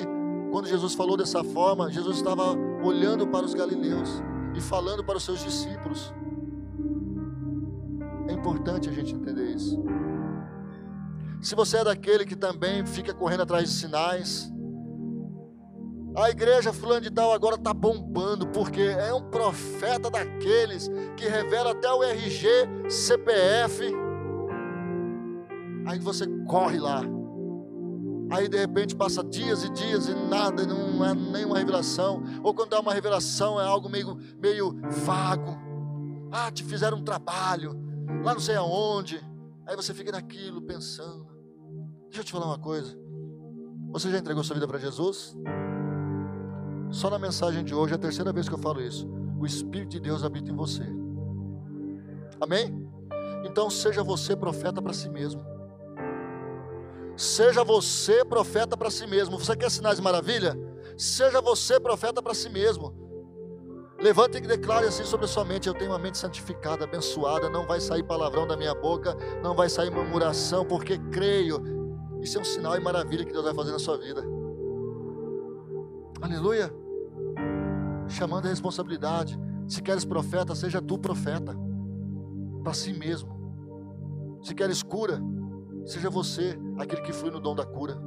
quando 0.51 0.67
Jesus 0.67 0.93
falou 0.93 1.15
dessa 1.15 1.41
forma, 1.41 1.89
Jesus 1.89 2.17
estava 2.17 2.53
olhando 2.83 3.25
para 3.27 3.45
os 3.45 3.53
galileus 3.53 4.21
e 4.53 4.59
falando 4.59 5.05
para 5.05 5.15
os 5.15 5.23
seus 5.23 5.41
discípulos 5.41 6.13
importante 8.33 8.89
a 8.89 8.91
gente 8.91 9.13
entender 9.13 9.51
isso. 9.51 9.83
Se 11.41 11.55
você 11.55 11.77
é 11.77 11.83
daquele 11.83 12.25
que 12.25 12.35
também 12.35 12.85
fica 12.85 13.13
correndo 13.13 13.43
atrás 13.43 13.69
de 13.69 13.75
sinais, 13.75 14.51
a 16.15 16.31
igreja 16.31 16.73
fulano 16.73 17.01
de 17.01 17.11
tal 17.11 17.31
agora 17.31 17.55
está 17.55 17.73
bombando, 17.73 18.47
porque 18.47 18.81
é 18.81 19.13
um 19.13 19.29
profeta 19.29 20.09
daqueles 20.09 20.89
que 21.15 21.27
revela 21.27 21.71
até 21.71 21.91
o 21.91 22.03
RG, 22.03 22.47
CPF. 22.89 23.83
Aí 25.85 25.99
você 25.99 26.25
corre 26.47 26.79
lá. 26.79 27.01
Aí 28.31 28.49
de 28.49 28.57
repente 28.57 28.95
passa 28.95 29.23
dias 29.23 29.63
e 29.63 29.69
dias 29.69 30.09
e 30.09 30.15
nada, 30.15 30.65
não 30.65 31.05
é 31.05 31.13
nenhuma 31.13 31.59
revelação. 31.59 32.23
Ou 32.43 32.53
quando 32.53 32.71
dá 32.71 32.79
uma 32.79 32.93
revelação 32.93 33.61
é 33.61 33.65
algo 33.65 33.87
meio, 33.87 34.17
meio 34.41 34.75
vago. 35.05 35.55
Ah, 36.31 36.51
te 36.51 36.63
fizeram 36.63 36.97
um 36.97 37.03
trabalho 37.03 37.86
lá 38.23 38.33
não 38.33 38.39
sei 38.39 38.55
aonde. 38.55 39.23
Aí 39.65 39.75
você 39.75 39.93
fica 39.93 40.11
naquilo 40.11 40.61
pensando. 40.61 41.27
Deixa 42.05 42.21
eu 42.21 42.23
te 42.23 42.31
falar 42.31 42.45
uma 42.45 42.59
coisa. 42.59 42.97
Você 43.91 44.09
já 44.09 44.17
entregou 44.17 44.43
sua 44.43 44.53
vida 44.53 44.67
para 44.67 44.77
Jesus? 44.77 45.35
Só 46.89 47.09
na 47.09 47.19
mensagem 47.19 47.63
de 47.63 47.75
hoje 47.75 47.93
é 47.93 47.95
a 47.95 47.99
terceira 47.99 48.31
vez 48.31 48.47
que 48.47 48.55
eu 48.55 48.59
falo 48.59 48.81
isso. 48.81 49.07
O 49.39 49.45
Espírito 49.45 49.91
de 49.91 49.99
Deus 49.99 50.23
habita 50.23 50.51
em 50.51 50.55
você. 50.55 50.83
Amém? 52.39 52.87
Então 53.43 53.69
seja 53.69 54.03
você 54.03 54.35
profeta 54.35 54.81
para 54.81 54.93
si 54.93 55.09
mesmo. 55.09 55.41
Seja 57.15 57.63
você 57.63 58.23
profeta 58.23 58.77
para 58.77 58.91
si 58.91 59.07
mesmo. 59.07 59.39
Você 59.39 59.55
quer 59.55 59.71
sinais 59.71 59.97
de 59.97 60.03
maravilha? 60.03 60.55
Seja 60.97 61.41
você 61.41 61.79
profeta 61.79 62.21
para 62.21 62.33
si 62.33 62.49
mesmo. 62.49 63.06
Levante 63.99 64.37
e 64.37 64.41
declare 64.41 64.85
assim 64.85 65.03
sobre 65.03 65.25
a 65.25 65.29
sua 65.29 65.43
mente: 65.43 65.67
Eu 65.67 65.73
tenho 65.73 65.91
uma 65.91 65.97
mente 65.99 66.17
santificada, 66.17 66.83
abençoada. 66.83 67.49
Não 67.49 67.65
vai 67.65 67.79
sair 67.79 68.03
palavrão 68.03 68.45
da 68.45 68.55
minha 68.55 68.75
boca, 68.75 69.15
não 69.41 69.55
vai 69.55 69.69
sair 69.69 69.89
murmuração, 69.89 70.65
porque 70.65 70.97
creio. 71.11 71.61
Isso 72.21 72.37
é 72.37 72.41
um 72.41 72.45
sinal 72.45 72.75
e 72.75 72.79
maravilha 72.79 73.25
que 73.25 73.31
Deus 73.31 73.43
vai 73.43 73.53
fazer 73.53 73.71
na 73.71 73.79
sua 73.79 73.97
vida. 73.97 74.23
Aleluia. 76.21 76.71
Chamando 78.07 78.45
a 78.45 78.49
responsabilidade. 78.49 79.37
Se 79.67 79.81
queres 79.81 80.05
profeta, 80.05 80.55
seja 80.55 80.81
tu 80.81 80.97
profeta. 80.99 81.55
Para 82.63 82.73
si 82.73 82.93
mesmo. 82.93 84.39
Se 84.43 84.53
queres 84.53 84.83
cura, 84.83 85.19
seja 85.85 86.09
você 86.09 86.57
aquele 86.77 87.01
que 87.01 87.11
flui 87.11 87.31
no 87.31 87.39
dom 87.39 87.55
da 87.55 87.65
cura. 87.65 87.97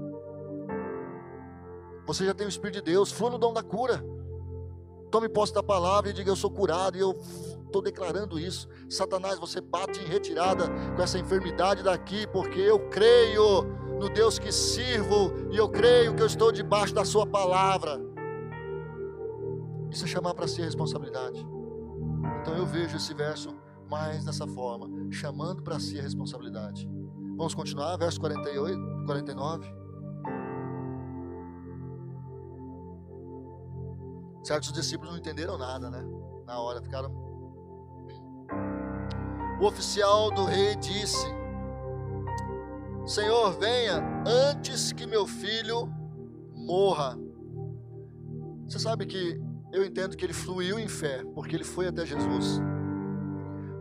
Você 2.07 2.25
já 2.25 2.35
tem 2.35 2.47
o 2.47 2.49
Espírito 2.49 2.77
de 2.77 2.93
Deus, 2.93 3.11
flui 3.11 3.31
no 3.31 3.39
dom 3.39 3.53
da 3.53 3.63
cura. 3.63 4.03
Tome 5.11 5.29
posse 5.29 5.53
da 5.53 5.63
palavra 5.63 6.11
e 6.11 6.13
diga: 6.13 6.31
Eu 6.31 6.37
sou 6.37 6.51
curado, 6.51 6.97
e 6.97 7.01
eu 7.01 7.19
estou 7.67 7.83
declarando 7.83 8.39
isso. 8.39 8.69
Satanás, 8.89 9.39
você 9.39 9.61
bate 9.61 10.01
em 10.01 10.07
retirada 10.07 10.69
com 10.95 11.03
essa 11.03 11.19
enfermidade 11.19 11.83
daqui, 11.83 12.27
porque 12.29 12.61
eu 12.61 12.89
creio 12.89 13.63
no 13.99 14.09
Deus 14.09 14.39
que 14.39 14.53
sirvo 14.53 15.33
e 15.51 15.57
eu 15.57 15.69
creio 15.69 16.15
que 16.15 16.23
eu 16.23 16.27
estou 16.27 16.51
debaixo 16.53 16.95
da 16.95 17.05
Sua 17.05 17.27
palavra. 17.27 18.01
Isso 19.91 20.05
é 20.05 20.09
chamar 20.09 20.35
para 20.35 20.47
si 20.47 20.63
a 20.63 20.65
responsabilidade. 20.65 21.45
Então 22.41 22.57
eu 22.57 22.65
vejo 22.65 22.97
esse 22.97 23.13
verso 23.13 23.55
mais 23.89 24.25
dessa 24.25 24.47
forma, 24.47 24.89
chamando 25.11 25.63
para 25.63 25.81
si 25.81 25.99
a 25.99 26.03
responsabilidade. 26.03 26.89
Vamos 27.37 27.55
continuar, 27.55 27.97
verso 27.97 28.21
48, 28.21 29.05
49. 29.07 29.81
Certos 34.43 34.73
discípulos 34.73 35.13
não 35.13 35.19
entenderam 35.19 35.59
nada, 35.59 35.91
né? 35.91 36.03
Na 36.47 36.59
hora 36.61 36.81
ficaram. 36.81 37.11
O 39.61 39.67
oficial 39.67 40.31
do 40.31 40.45
rei 40.45 40.75
disse: 40.77 41.27
Senhor, 43.05 43.53
venha 43.59 44.03
antes 44.27 44.93
que 44.93 45.07
meu 45.07 45.27
filho 45.27 45.89
morra. 46.55 47.19
Você 48.67 48.79
sabe 48.79 49.05
que 49.07 49.39
eu 49.73 49.85
entendo 49.85 50.17
que 50.17 50.25
ele 50.25 50.33
fluiu 50.33 50.79
em 50.79 50.89
fé, 50.89 51.25
porque 51.35 51.55
ele 51.55 51.65
foi 51.65 51.87
até 51.87 52.07
Jesus. 52.07 52.61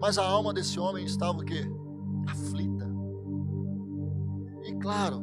Mas 0.01 0.17
a 0.17 0.25
alma 0.25 0.53
desse 0.53 0.79
homem 0.79 1.05
estava 1.05 1.39
o 1.39 1.45
quê? 1.45 1.61
Aflita. 2.27 2.87
E 4.63 4.73
claro, 4.75 5.21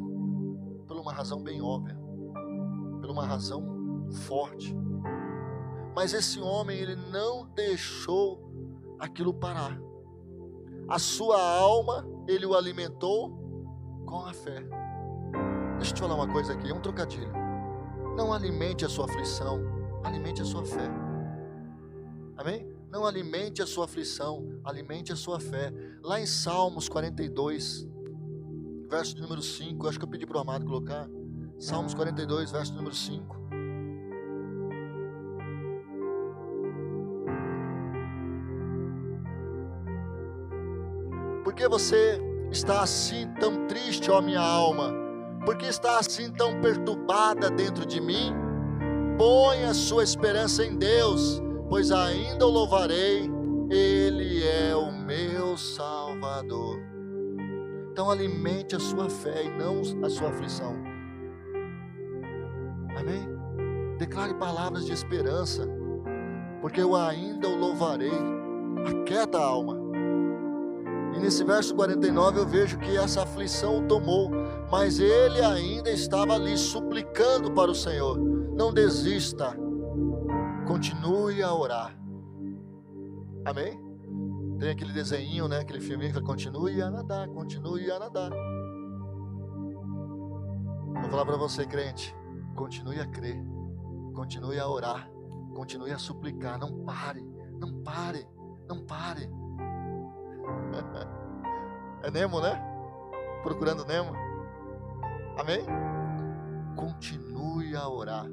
por 0.86 0.96
uma 0.96 1.12
razão 1.12 1.42
bem 1.42 1.60
óbvia, 1.60 1.96
por 3.00 3.10
uma 3.10 3.26
razão 3.26 4.06
forte. 4.26 4.76
Mas 5.96 6.12
esse 6.12 6.38
homem, 6.38 6.78
ele 6.78 6.94
não 6.94 7.48
deixou 7.54 8.52
aquilo 8.98 9.32
parar. 9.32 9.80
A 10.86 10.98
sua 10.98 11.40
alma, 11.40 12.06
ele 12.28 12.44
o 12.44 12.54
alimentou 12.54 13.30
com 14.04 14.20
a 14.26 14.34
fé. 14.34 14.62
Deixa 15.78 15.92
eu 15.92 15.94
te 15.94 16.00
falar 16.02 16.16
uma 16.16 16.30
coisa 16.30 16.52
aqui, 16.52 16.70
é 16.70 16.74
um 16.74 16.82
trocadilho. 16.82 17.32
Não 18.14 18.30
alimente 18.30 18.84
a 18.84 18.90
sua 18.90 19.06
aflição, 19.06 19.58
alimente 20.04 20.42
a 20.42 20.44
sua 20.44 20.66
fé. 20.66 20.86
Amém? 22.36 22.70
Não 22.90 23.06
alimente 23.06 23.62
a 23.62 23.66
sua 23.66 23.86
aflição, 23.86 24.60
alimente 24.64 25.14
a 25.14 25.16
sua 25.16 25.40
fé. 25.40 25.72
Lá 26.02 26.20
em 26.20 26.26
Salmos 26.26 26.90
42, 26.90 27.88
verso 28.86 29.18
número 29.18 29.40
5, 29.40 29.88
acho 29.88 29.98
que 29.98 30.04
eu 30.04 30.10
pedi 30.10 30.26
para 30.26 30.36
o 30.36 30.40
amado 30.40 30.66
colocar. 30.66 31.08
Salmos 31.58 31.94
42, 31.94 32.52
verso 32.52 32.74
número 32.74 32.94
5. 32.94 33.45
Que 41.56 41.66
você 41.66 42.20
está 42.52 42.82
assim 42.82 43.26
tão 43.40 43.66
triste, 43.66 44.10
ó 44.10 44.20
minha 44.20 44.40
alma? 44.40 44.92
Por 45.44 45.56
que 45.56 45.66
está 45.66 45.98
assim 45.98 46.30
tão 46.30 46.60
perturbada 46.60 47.50
dentro 47.50 47.86
de 47.86 48.00
mim? 48.00 48.34
Ponha 49.16 49.72
sua 49.72 50.04
esperança 50.04 50.62
em 50.62 50.76
Deus, 50.76 51.42
pois 51.70 51.90
ainda 51.90 52.46
o 52.46 52.50
louvarei, 52.50 53.30
Ele 53.70 54.44
é 54.44 54.76
o 54.76 54.92
meu 54.92 55.56
Salvador. 55.56 56.78
Então 57.90 58.10
alimente 58.10 58.76
a 58.76 58.78
sua 58.78 59.08
fé 59.08 59.44
e 59.44 59.50
não 59.50 59.80
a 60.04 60.10
sua 60.10 60.28
aflição. 60.28 60.76
Amém? 62.94 63.26
Declare 63.98 64.34
palavras 64.34 64.84
de 64.84 64.92
esperança, 64.92 65.66
porque 66.60 66.82
eu 66.82 66.94
ainda 66.94 67.48
o 67.48 67.56
louvarei. 67.56 68.12
Aquieta 68.86 69.38
a 69.38 69.44
alma. 69.44 69.85
E 71.16 71.18
nesse 71.18 71.42
verso 71.44 71.74
49 71.74 72.40
eu 72.40 72.46
vejo 72.46 72.78
que 72.78 72.94
essa 72.94 73.22
aflição 73.22 73.78
o 73.78 73.88
tomou, 73.88 74.30
mas 74.70 75.00
ele 75.00 75.40
ainda 75.40 75.90
estava 75.90 76.34
ali 76.34 76.58
suplicando 76.58 77.50
para 77.52 77.70
o 77.70 77.74
Senhor: 77.74 78.18
não 78.18 78.70
desista, 78.72 79.56
continue 80.66 81.42
a 81.42 81.54
orar. 81.54 81.98
Amém? 83.46 83.80
Tem 84.58 84.70
aquele 84.70 84.92
desenho, 84.92 85.48
né? 85.48 85.60
Aquele 85.60 85.80
filminho 85.80 86.12
que 86.12 86.20
continue 86.20 86.82
a 86.82 86.90
nadar, 86.90 87.28
continue 87.28 87.90
a 87.90 87.98
nadar. 87.98 88.30
Vou 91.00 91.10
falar 91.10 91.24
para 91.24 91.36
você, 91.36 91.64
crente, 91.64 92.14
continue 92.54 93.00
a 93.00 93.06
crer, 93.06 93.42
continue 94.14 94.58
a 94.58 94.68
orar, 94.68 95.10
continue 95.54 95.92
a 95.92 95.98
suplicar, 95.98 96.58
não 96.58 96.84
pare, 96.84 97.22
não 97.58 97.82
pare, 97.82 98.26
não 98.68 98.84
pare. 98.84 99.30
É 102.02 102.10
Nemo, 102.10 102.40
né? 102.40 102.62
Procurando 103.42 103.84
Nemo. 103.84 104.12
Amém? 105.38 105.64
Continue 106.76 107.74
a 107.74 107.88
orar. 107.88 108.26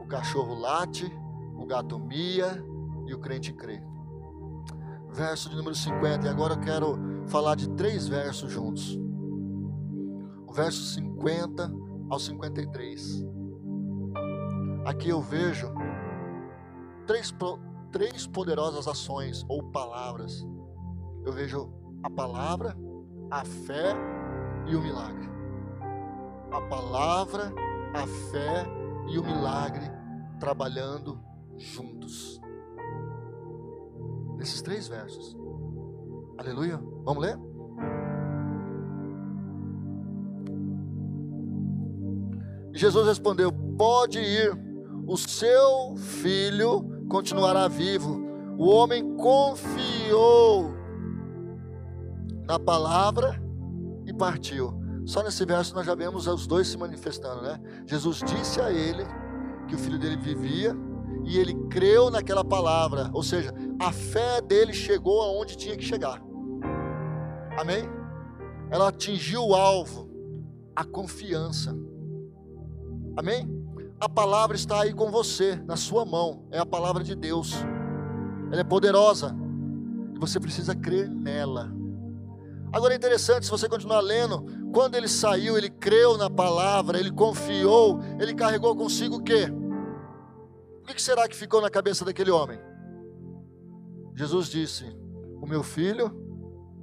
O 0.00 0.06
cachorro 0.06 0.54
late, 0.54 1.06
o 1.56 1.64
gato 1.66 1.98
mia 1.98 2.62
e 3.06 3.14
o 3.14 3.18
crente 3.20 3.52
crê. 3.52 3.82
Verso 5.10 5.50
de 5.50 5.56
número 5.56 5.74
50. 5.74 6.26
E 6.26 6.30
agora 6.30 6.54
eu 6.54 6.60
quero 6.60 6.98
falar 7.26 7.54
de 7.54 7.68
três 7.70 8.08
versos 8.08 8.50
juntos. 8.50 8.98
O 10.46 10.52
verso 10.52 10.82
50 10.94 11.70
ao 12.08 12.18
53. 12.18 13.24
Aqui 14.84 15.10
eu 15.10 15.20
vejo 15.20 15.72
três, 17.06 17.34
três 17.92 18.26
poderosas 18.26 18.88
ações 18.88 19.44
ou 19.48 19.62
palavras 19.62 20.44
eu 21.24 21.32
vejo 21.32 21.70
a 22.02 22.10
palavra, 22.10 22.76
a 23.30 23.44
fé 23.44 23.94
e 24.66 24.74
o 24.74 24.80
milagre. 24.80 25.28
A 26.50 26.60
palavra, 26.62 27.52
a 27.94 28.06
fé 28.30 28.66
e 29.08 29.18
o 29.18 29.24
milagre 29.24 29.84
trabalhando 30.38 31.20
juntos. 31.56 32.40
Nesses 34.36 34.62
três 34.62 34.88
versos. 34.88 35.36
Aleluia. 36.38 36.80
Vamos 37.04 37.22
ler? 37.22 37.38
Jesus 42.72 43.06
respondeu: 43.06 43.52
Pode 43.76 44.18
ir, 44.18 44.52
o 45.06 45.16
seu 45.16 45.94
filho 45.96 47.06
continuará 47.08 47.68
vivo. 47.68 48.20
O 48.56 48.68
homem 48.68 49.16
confiou 49.16 50.79
na 52.50 52.58
palavra 52.58 53.40
e 54.04 54.12
partiu. 54.12 54.74
Só 55.06 55.22
nesse 55.22 55.46
verso 55.46 55.72
nós 55.72 55.86
já 55.86 55.94
vemos 55.94 56.26
os 56.26 56.48
dois 56.48 56.66
se 56.66 56.76
manifestando, 56.76 57.42
né? 57.42 57.60
Jesus 57.86 58.24
disse 58.26 58.60
a 58.60 58.72
ele 58.72 59.04
que 59.68 59.76
o 59.76 59.78
filho 59.78 60.00
dele 60.00 60.16
vivia 60.16 60.76
e 61.24 61.38
ele 61.38 61.54
creu 61.68 62.10
naquela 62.10 62.44
palavra, 62.44 63.08
ou 63.12 63.22
seja, 63.22 63.54
a 63.78 63.92
fé 63.92 64.40
dele 64.40 64.72
chegou 64.72 65.22
aonde 65.22 65.56
tinha 65.56 65.76
que 65.76 65.84
chegar. 65.84 66.20
Amém? 67.56 67.88
Ela 68.68 68.88
atingiu 68.88 69.46
o 69.46 69.54
alvo, 69.54 70.10
a 70.74 70.84
confiança. 70.84 71.72
Amém? 73.16 73.48
A 74.00 74.08
palavra 74.08 74.56
está 74.56 74.82
aí 74.82 74.92
com 74.92 75.08
você, 75.08 75.54
na 75.66 75.76
sua 75.76 76.04
mão, 76.04 76.48
é 76.50 76.58
a 76.58 76.66
palavra 76.66 77.04
de 77.04 77.14
Deus. 77.14 77.54
Ela 78.50 78.62
é 78.62 78.64
poderosa 78.64 79.36
e 80.16 80.18
você 80.18 80.40
precisa 80.40 80.74
crer 80.74 81.08
nela. 81.08 81.78
Agora 82.72 82.94
é 82.94 82.96
interessante, 82.96 83.46
se 83.46 83.50
você 83.50 83.68
continuar 83.68 84.00
lendo, 84.00 84.44
quando 84.72 84.94
ele 84.94 85.08
saiu, 85.08 85.58
ele 85.58 85.68
creu 85.68 86.16
na 86.16 86.30
palavra, 86.30 87.00
ele 87.00 87.10
confiou, 87.10 87.98
ele 88.20 88.32
carregou 88.32 88.76
consigo 88.76 89.16
o 89.16 89.22
quê? 89.22 89.48
O 90.82 90.86
que 90.86 91.02
será 91.02 91.28
que 91.28 91.34
ficou 91.34 91.60
na 91.60 91.68
cabeça 91.68 92.04
daquele 92.04 92.30
homem? 92.30 92.60
Jesus 94.14 94.48
disse: 94.48 94.84
O 95.42 95.46
meu 95.46 95.64
filho 95.64 96.12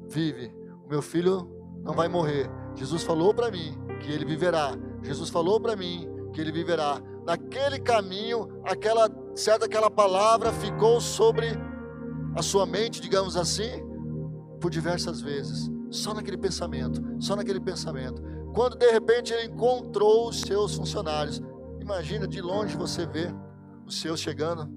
vive, 0.09 0.53
o 0.85 0.89
meu 0.89 1.01
filho 1.01 1.49
não 1.83 1.93
vai 1.93 2.09
morrer. 2.09 2.49
Jesus 2.75 3.03
falou 3.03 3.33
para 3.33 3.49
mim 3.49 3.77
que 4.01 4.11
ele 4.11 4.25
viverá. 4.25 4.71
Jesus 5.03 5.29
falou 5.29 5.59
para 5.59 5.75
mim 5.75 6.07
que 6.33 6.41
ele 6.41 6.51
viverá. 6.51 7.01
Naquele 7.25 7.79
caminho, 7.79 8.61
aquela 8.65 9.09
certa 9.35 9.65
aquela 9.65 9.89
palavra 9.89 10.51
ficou 10.51 10.99
sobre 10.99 11.47
a 12.35 12.41
sua 12.41 12.65
mente, 12.65 13.01
digamos 13.01 13.37
assim, 13.37 13.83
por 14.59 14.69
diversas 14.69 15.21
vezes 15.21 15.76
só 15.89 16.13
naquele 16.13 16.37
pensamento, 16.37 17.01
só 17.19 17.35
naquele 17.35 17.59
pensamento. 17.59 18.21
Quando 18.53 18.75
de 18.75 18.89
repente 18.91 19.33
ele 19.33 19.47
encontrou 19.53 20.29
os 20.29 20.41
seus 20.41 20.75
funcionários, 20.75 21.41
imagina 21.79 22.27
de 22.27 22.41
longe 22.41 22.75
você 22.75 23.05
vê 23.05 23.27
os 23.85 23.99
seus 23.99 24.19
chegando. 24.19 24.67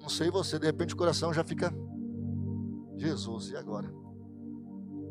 Não 0.00 0.08
sei 0.08 0.30
você, 0.30 0.58
de 0.58 0.66
repente 0.66 0.94
o 0.94 0.96
coração 0.96 1.32
já 1.32 1.44
fica 1.44 1.72
Jesus, 2.96 3.50
e 3.50 3.56
agora? 3.56 3.92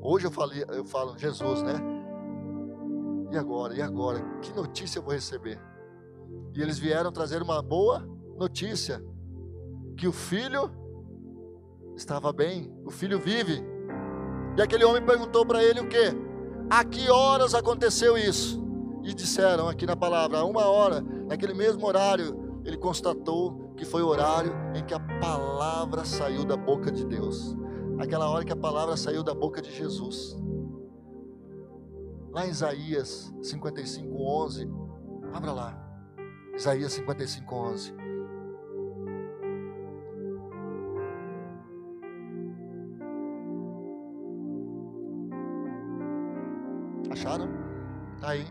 Hoje 0.02 0.26
eu 0.26 0.32
falei, 0.32 0.63
eu 0.70 0.86
falo 0.86 1.17
Jesus, 1.17 1.62
né? 1.62 1.74
E 3.32 3.38
agora? 3.38 3.76
E 3.76 3.82
agora? 3.82 4.20
Que 4.41 4.54
notícia 4.54 5.00
eu 5.00 5.04
vou 5.04 5.13
receber? 5.13 5.60
E 6.56 6.62
eles 6.62 6.78
vieram 6.78 7.12
trazer 7.12 7.41
uma 7.41 7.62
boa 7.62 8.06
notícia: 8.38 9.04
que 9.96 10.08
o 10.08 10.12
filho 10.12 10.70
estava 11.96 12.34
bem, 12.34 12.74
o 12.86 12.91
filho 12.91 13.20
vive. 13.20 13.63
E 14.58 14.62
aquele 14.62 14.84
homem 14.84 15.02
perguntou 15.02 15.46
para 15.46 15.64
ele 15.64 15.80
o 15.80 15.88
que? 15.88 16.14
A 16.70 16.84
que 16.84 17.10
horas 17.10 17.54
aconteceu 17.54 18.18
isso? 18.18 18.62
E 19.04 19.14
disseram 19.14 19.68
aqui 19.68 19.86
na 19.86 19.96
palavra, 19.96 20.44
uma 20.44 20.66
hora, 20.66 21.02
naquele 21.02 21.54
mesmo 21.54 21.86
horário, 21.86 22.62
ele 22.64 22.78
constatou 22.78 23.74
que 23.76 23.86
foi 23.86 24.02
o 24.04 24.08
horário 24.08 24.54
em 24.76 24.84
que 24.86 24.94
a 24.94 25.00
palavra 25.00 26.06
saiu 26.06 26.46
da 26.46 26.56
boca 26.56 26.92
de 26.92 27.06
Deus. 27.06 27.56
Aquela 27.98 28.30
hora 28.30 28.46
que 28.46 28.54
a 28.54 28.56
palavra 28.56 28.96
saiu 28.98 29.24
da 29.24 29.34
boca 29.34 29.62
de 29.62 29.72
Jesus. 29.72 30.38
Lá 32.32 32.46
em 32.46 32.50
Isaías 32.50 33.34
55, 33.42 34.16
11, 34.16 34.70
abra 35.34 35.52
lá. 35.52 35.92
Isaías 36.56 36.94
55, 36.94 37.56
11. 37.56 37.94
Acharam? 47.12 47.50
Está 48.15 48.30
aí. 48.30 48.47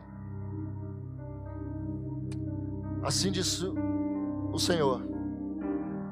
Assim 3.03 3.33
disse 3.33 3.65
o 4.53 4.59
Senhor. 4.59 5.03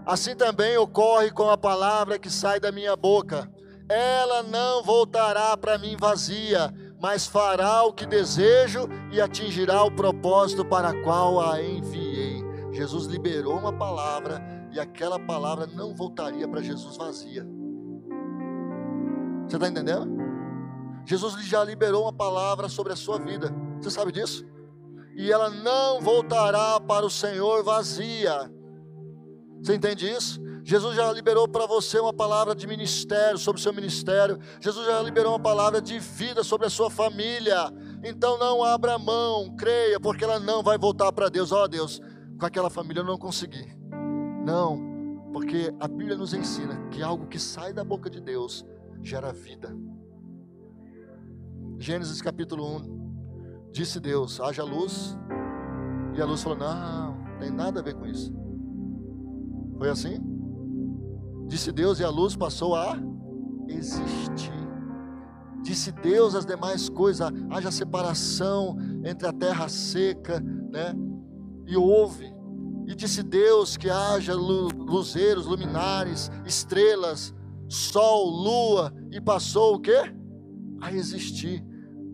Assim 0.07 0.35
também 0.35 0.77
ocorre 0.79 1.31
com 1.31 1.51
a 1.51 1.59
palavra 1.59 2.19
que 2.19 2.31
sai 2.31 2.59
da 2.59 2.73
minha 2.73 2.97
boca. 2.97 3.51
Ela 3.89 4.43
não 4.43 4.83
voltará 4.83 5.57
para 5.57 5.77
mim 5.79 5.97
vazia, 5.99 6.73
mas 7.01 7.27
fará 7.27 7.83
o 7.85 7.93
que 7.93 8.07
desejo 8.07 8.89
e 9.13 9.21
atingirá 9.21 9.83
o 9.85 9.91
propósito 9.91 10.65
para 10.65 11.03
qual 11.03 11.41
a 11.41 11.63
enviei. 11.63 12.43
Jesus 12.73 13.07
liberou 13.07 13.59
uma 13.59 13.73
palavra 13.73 14.43
e 14.73 14.81
aquela 14.81 15.19
palavra 15.19 15.67
não 15.67 15.95
voltaria 15.95 16.49
para 16.49 16.63
Jesus 16.63 16.97
vazia. 16.97 17.47
Você 19.47 19.57
está 19.57 19.69
entendendo? 19.69 20.28
Jesus 21.09 21.43
já 21.47 21.65
liberou 21.65 22.03
uma 22.03 22.13
palavra 22.13 22.69
sobre 22.69 22.93
a 22.93 22.97
sua 22.97 23.19
vida. 23.19 23.51
Você 23.81 23.91
sabe 23.91 24.13
disso? 24.13 24.45
e 25.19 25.33
ela 25.33 25.51
não 25.51 26.01
voltará 26.01 26.79
para 26.79 27.05
o 27.05 27.11
Senhor 27.11 27.65
vazia. 27.65 28.49
Você 29.61 29.75
entende 29.75 30.09
isso? 30.09 30.41
Jesus 30.63 30.95
já 30.95 31.13
liberou 31.13 31.49
para 31.49 31.67
você 31.67 31.99
uma 31.99 32.13
palavra 32.13 32.55
de 32.55 32.69
ministério 32.69 33.37
sobre 33.37 33.59
o 33.59 33.63
seu 33.63 33.73
ministério. 33.73 34.39
Jesus 34.61 34.87
já 34.87 35.03
liberou 35.03 35.33
uma 35.33 35.41
palavra 35.41 35.83
de 35.83 35.99
vida 35.99 36.45
sobre 36.45 36.69
a 36.69 36.71
sua 36.71 36.89
família. 36.89 37.69
Então 38.05 38.39
não 38.39 38.63
abra 38.63 38.97
mão, 38.97 39.57
creia, 39.57 39.99
porque 39.99 40.23
ela 40.23 40.39
não 40.39 40.63
vai 40.63 40.79
voltar 40.79 41.11
para 41.11 41.29
Deus. 41.29 41.51
Ó 41.51 41.65
oh, 41.65 41.69
Deus, 41.69 42.01
com 42.39 42.47
aquela 42.47 42.71
família 42.71 43.01
eu 43.01 43.05
não 43.05 43.19
consegui. 43.19 43.67
Não, 44.47 44.79
porque 45.33 45.75
a 45.81 45.89
Bíblia 45.89 46.17
nos 46.17 46.33
ensina 46.33 46.89
que 46.91 47.03
algo 47.03 47.27
que 47.27 47.41
sai 47.41 47.73
da 47.73 47.83
boca 47.83 48.09
de 48.09 48.21
Deus 48.21 48.65
gera 49.03 49.33
vida. 49.33 49.75
Gênesis 51.79 52.21
capítulo 52.21 52.77
1. 52.79 53.71
Disse 53.73 54.01
Deus: 54.01 54.41
haja 54.41 54.65
luz. 54.65 55.17
E 56.17 56.21
a 56.21 56.25
luz 56.25 56.43
falou: 56.43 56.59
não, 56.59 57.15
não 57.15 57.39
tem 57.39 57.51
nada 57.51 57.79
a 57.79 57.83
ver 57.83 57.95
com 57.95 58.05
isso. 58.05 58.33
Foi 59.79 59.89
assim? 59.89 60.19
Disse 61.47 61.71
Deus 61.71 62.01
e 62.01 62.05
a 62.05 62.11
luz 62.11 62.35
passou 62.35 62.75
a 62.75 62.99
existir. 63.69 64.53
Disse 65.63 65.93
Deus 65.93 66.35
as 66.35 66.45
demais 66.45 66.89
coisas, 66.89 67.31
haja 67.51 67.71
separação 67.71 68.77
entre 69.05 69.29
a 69.29 69.33
terra 69.33 69.69
seca, 69.69 70.41
né? 70.41 70.95
E 71.67 71.77
houve. 71.77 72.35
E 72.87 72.95
disse 72.95 73.23
Deus 73.23 73.77
que 73.77 73.89
haja 73.91 74.35
luzeiros, 74.35 75.47
luminares, 75.47 76.31
estrelas, 76.45 77.35
sol, 77.69 78.31
lua, 78.31 78.93
e 79.11 79.21
passou 79.21 79.75
o 79.75 79.81
quê? 79.81 80.15
A 80.81 80.93
existir, 80.93 81.63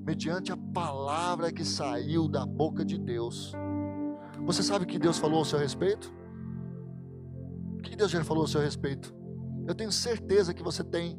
mediante 0.04 0.52
a 0.52 0.56
palavra 0.56 1.50
que 1.50 1.64
saiu 1.64 2.28
da 2.28 2.44
boca 2.44 2.84
de 2.84 2.98
Deus. 2.98 3.52
Você 4.44 4.62
sabe 4.62 4.84
o 4.84 4.86
que 4.86 4.98
Deus 4.98 5.18
falou 5.18 5.38
ao 5.38 5.44
seu 5.44 5.58
respeito? 5.58 6.12
O 7.78 7.82
que 7.82 7.96
Deus 7.96 8.10
já 8.10 8.22
falou 8.22 8.42
ao 8.42 8.48
seu 8.48 8.60
respeito? 8.60 9.14
Eu 9.66 9.74
tenho 9.74 9.90
certeza 9.90 10.52
que 10.52 10.62
você 10.62 10.84
tem 10.84 11.18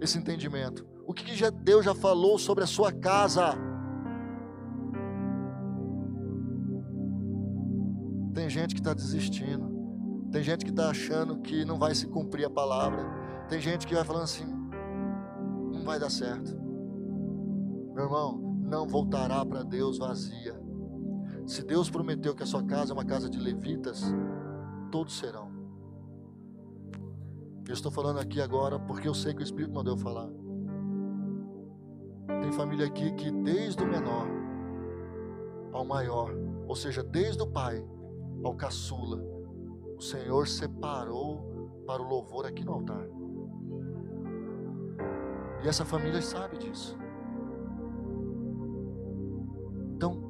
esse 0.00 0.16
entendimento. 0.16 0.86
O 1.04 1.12
que 1.12 1.24
Deus 1.50 1.84
já 1.84 1.94
falou 1.94 2.38
sobre 2.38 2.62
a 2.62 2.66
sua 2.66 2.92
casa? 2.92 3.56
Tem 8.32 8.48
gente 8.48 8.74
que 8.74 8.80
está 8.80 8.94
desistindo. 8.94 9.76
Tem 10.30 10.42
gente 10.42 10.64
que 10.64 10.70
está 10.70 10.90
achando 10.90 11.40
que 11.40 11.64
não 11.64 11.78
vai 11.78 11.94
se 11.94 12.06
cumprir 12.06 12.44
a 12.44 12.50
palavra. 12.50 13.04
Tem 13.48 13.60
gente 13.60 13.86
que 13.86 13.94
vai 13.94 14.04
falando 14.04 14.24
assim: 14.24 14.46
não 15.72 15.82
vai 15.82 15.98
dar 15.98 16.10
certo. 16.10 16.67
Meu 17.98 18.04
irmão, 18.04 18.38
não 18.62 18.86
voltará 18.86 19.44
para 19.44 19.64
Deus 19.64 19.98
vazia. 19.98 20.54
Se 21.44 21.64
Deus 21.64 21.90
prometeu 21.90 22.32
que 22.32 22.44
a 22.44 22.46
sua 22.46 22.62
casa 22.62 22.92
é 22.92 22.94
uma 22.94 23.04
casa 23.04 23.28
de 23.28 23.40
levitas, 23.40 24.04
todos 24.92 25.18
serão. 25.18 25.50
Eu 27.66 27.74
estou 27.74 27.90
falando 27.90 28.20
aqui 28.20 28.40
agora 28.40 28.78
porque 28.78 29.08
eu 29.08 29.14
sei 29.14 29.34
que 29.34 29.40
o 29.40 29.42
Espírito 29.42 29.74
mandou 29.74 29.94
eu 29.94 29.98
falar. 29.98 30.28
Tem 32.40 32.52
família 32.52 32.86
aqui 32.86 33.10
que 33.14 33.32
desde 33.32 33.82
o 33.82 33.88
menor 33.88 34.28
ao 35.72 35.84
maior, 35.84 36.32
ou 36.68 36.76
seja, 36.76 37.02
desde 37.02 37.42
o 37.42 37.48
pai 37.48 37.84
ao 38.44 38.54
caçula, 38.54 39.20
o 39.96 40.00
Senhor 40.00 40.46
separou 40.46 41.82
para 41.84 42.00
o 42.00 42.08
louvor 42.08 42.46
aqui 42.46 42.64
no 42.64 42.74
altar. 42.74 43.08
E 45.64 45.68
essa 45.68 45.84
família 45.84 46.22
sabe 46.22 46.58
disso. 46.58 46.96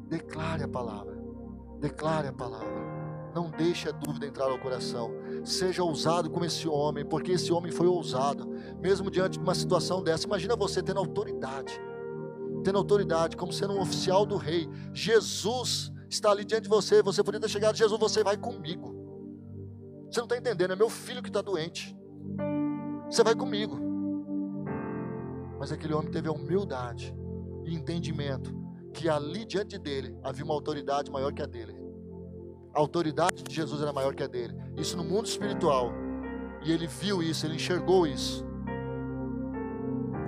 Declare 0.09 0.65
a 0.65 0.69
palavra. 0.69 1.17
Declare 1.81 2.29
a 2.29 2.33
palavra. 2.33 2.99
Não 3.35 3.51
deixe 3.51 3.89
a 3.89 3.93
dúvida 3.93 4.27
entrar 4.27 4.47
ao 4.47 4.59
coração. 4.59 5.13
Seja 5.45 5.83
ousado 5.85 6.31
como 6.31 6.45
esse 6.45 6.67
homem, 6.67 7.05
porque 7.05 7.33
esse 7.33 7.53
homem 7.53 7.71
foi 7.71 7.87
ousado, 7.87 8.49
mesmo 8.81 9.11
diante 9.11 9.39
de 9.39 9.45
uma 9.45 9.55
situação 9.55 10.03
dessa. 10.03 10.27
Imagina 10.27 10.57
você 10.57 10.83
tendo 10.83 10.99
autoridade, 10.99 11.79
tendo 12.65 12.79
autoridade, 12.79 13.37
como 13.37 13.53
sendo 13.53 13.75
um 13.75 13.81
oficial 13.81 14.27
do 14.27 14.37
rei. 14.37 14.69
Jesus 14.93 15.93
está 16.11 16.31
ali 16.31 16.45
diante 16.45 16.65
de 16.65 16.69
você. 16.69 17.03
Você 17.03 17.23
poderia 17.23 17.47
ter 17.47 17.53
chegado, 17.53 17.77
Jesus, 17.77 18.01
você 18.01 18.25
vai 18.25 18.37
comigo. 18.37 18.97
Você 20.11 20.21
não 20.21 20.27
está 20.27 20.39
entendendo, 20.39 20.73
é 20.73 20.77
meu 20.77 20.89
filho 20.89 21.23
que 21.23 21.29
está 21.29 21.43
doente. 21.43 21.97
Você 23.11 23.23
vai 23.23 23.35
comigo. 23.35 23.79
Mas 25.59 25.71
aquele 25.71 25.93
homem 25.93 26.11
teve 26.11 26.29
a 26.29 26.33
humildade 26.33 27.15
e 27.65 27.75
entendimento 27.75 28.58
que 28.99 29.09
ali 29.09 29.45
diante 29.45 29.79
dele 29.79 30.17
havia 30.23 30.45
uma 30.45 30.55
autoridade 30.55 31.11
maior 31.11 31.33
que 31.33 31.43
a 31.43 31.47
dele. 31.47 31.75
A 32.75 32.81
autoridade 32.81 33.43
de 33.43 33.55
Jesus 33.55 33.81
era 33.81 33.93
maior 33.93 34.15
que 34.15 34.23
a 34.23 34.27
dele. 34.27 34.55
Isso 34.77 34.97
no 34.97 35.05
mundo 35.05 35.27
espiritual. 35.27 35.93
E 36.65 36.73
ele 36.73 36.87
viu 36.87 37.23
isso, 37.23 37.47
ele 37.47 37.55
enxergou 37.55 38.07
isso. 38.07 38.45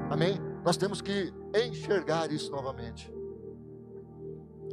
Amém? 0.09 0.41
Nós 0.65 0.77
temos 0.77 1.01
que 1.01 1.33
enxergar 1.55 2.31
isso 2.31 2.51
novamente 2.53 3.13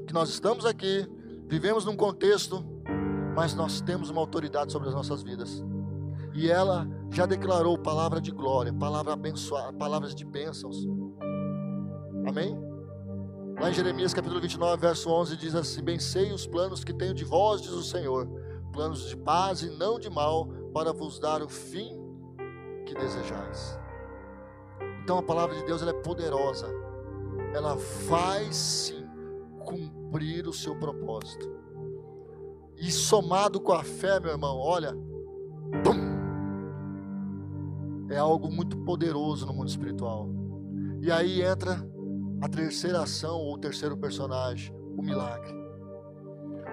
que 0.07 0.13
nós 0.13 0.29
estamos 0.29 0.65
aqui, 0.65 1.05
vivemos 1.47 1.83
num 1.83 1.95
contexto, 1.95 2.63
mas 3.35 3.53
nós 3.53 3.81
temos 3.81 4.09
uma 4.09 4.21
autoridade 4.21 4.71
sobre 4.71 4.87
as 4.87 4.95
nossas 4.95 5.21
vidas. 5.21 5.63
E 6.33 6.49
ela 6.49 6.87
já 7.11 7.25
declarou 7.25 7.77
palavra 7.77 8.21
de 8.21 8.31
glória, 8.31 8.71
palavra 8.71 9.13
abençoada, 9.13 9.73
palavras 9.73 10.15
de 10.15 10.23
bênçãos. 10.23 10.87
Amém? 12.25 12.66
Lá 13.59 13.71
em 13.71 13.73
Jeremias 13.73 14.13
capítulo 14.13 14.39
29, 14.39 14.79
verso 14.79 15.09
11 15.09 15.35
diz 15.35 15.55
assim: 15.55 15.81
Bem 15.81 15.97
sei 15.97 16.31
os 16.31 16.45
planos 16.45 16.83
que 16.83 16.93
tenho 16.93 17.15
de 17.15 17.25
vós, 17.25 17.59
diz 17.59 17.71
o 17.71 17.81
Senhor, 17.81 18.29
planos 18.71 19.09
de 19.09 19.17
paz 19.17 19.63
e 19.63 19.69
não 19.71 19.97
de 19.97 20.11
mal, 20.11 20.47
para 20.71 20.93
vos 20.93 21.19
dar 21.19 21.41
o 21.41 21.49
fim 21.49 21.99
que 22.85 22.93
desejais. 22.93 23.79
Então 25.01 25.17
a 25.17 25.23
palavra 25.23 25.55
de 25.55 25.65
Deus 25.65 25.81
ela 25.81 25.89
é 25.89 26.01
poderosa. 26.01 26.67
Ela 27.51 27.75
vai 28.07 28.53
sim 28.53 29.03
cumprir 29.65 30.47
o 30.47 30.53
seu 30.53 30.75
propósito. 30.75 31.51
E 32.75 32.91
somado 32.91 33.59
com 33.59 33.73
a 33.73 33.83
fé, 33.83 34.19
meu 34.19 34.29
irmão, 34.33 34.55
olha, 34.59 34.93
bum, 35.83 36.17
é 38.07 38.17
algo 38.17 38.51
muito 38.51 38.77
poderoso 38.77 39.47
no 39.47 39.53
mundo 39.53 39.69
espiritual. 39.69 40.29
E 41.01 41.11
aí 41.11 41.41
entra 41.41 41.83
a 42.41 42.47
terceira 42.47 43.01
ação 43.01 43.37
ou 43.37 43.55
o 43.55 43.57
terceiro 43.57 43.97
personagem, 43.97 44.73
o 44.97 45.01
milagre. 45.01 45.53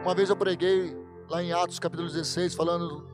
Uma 0.02 0.14
vez 0.14 0.28
eu 0.28 0.36
preguei 0.36 0.96
lá 1.28 1.42
em 1.42 1.52
Atos 1.52 1.78
capítulo 1.78 2.08
16, 2.08 2.54
falando 2.54 3.08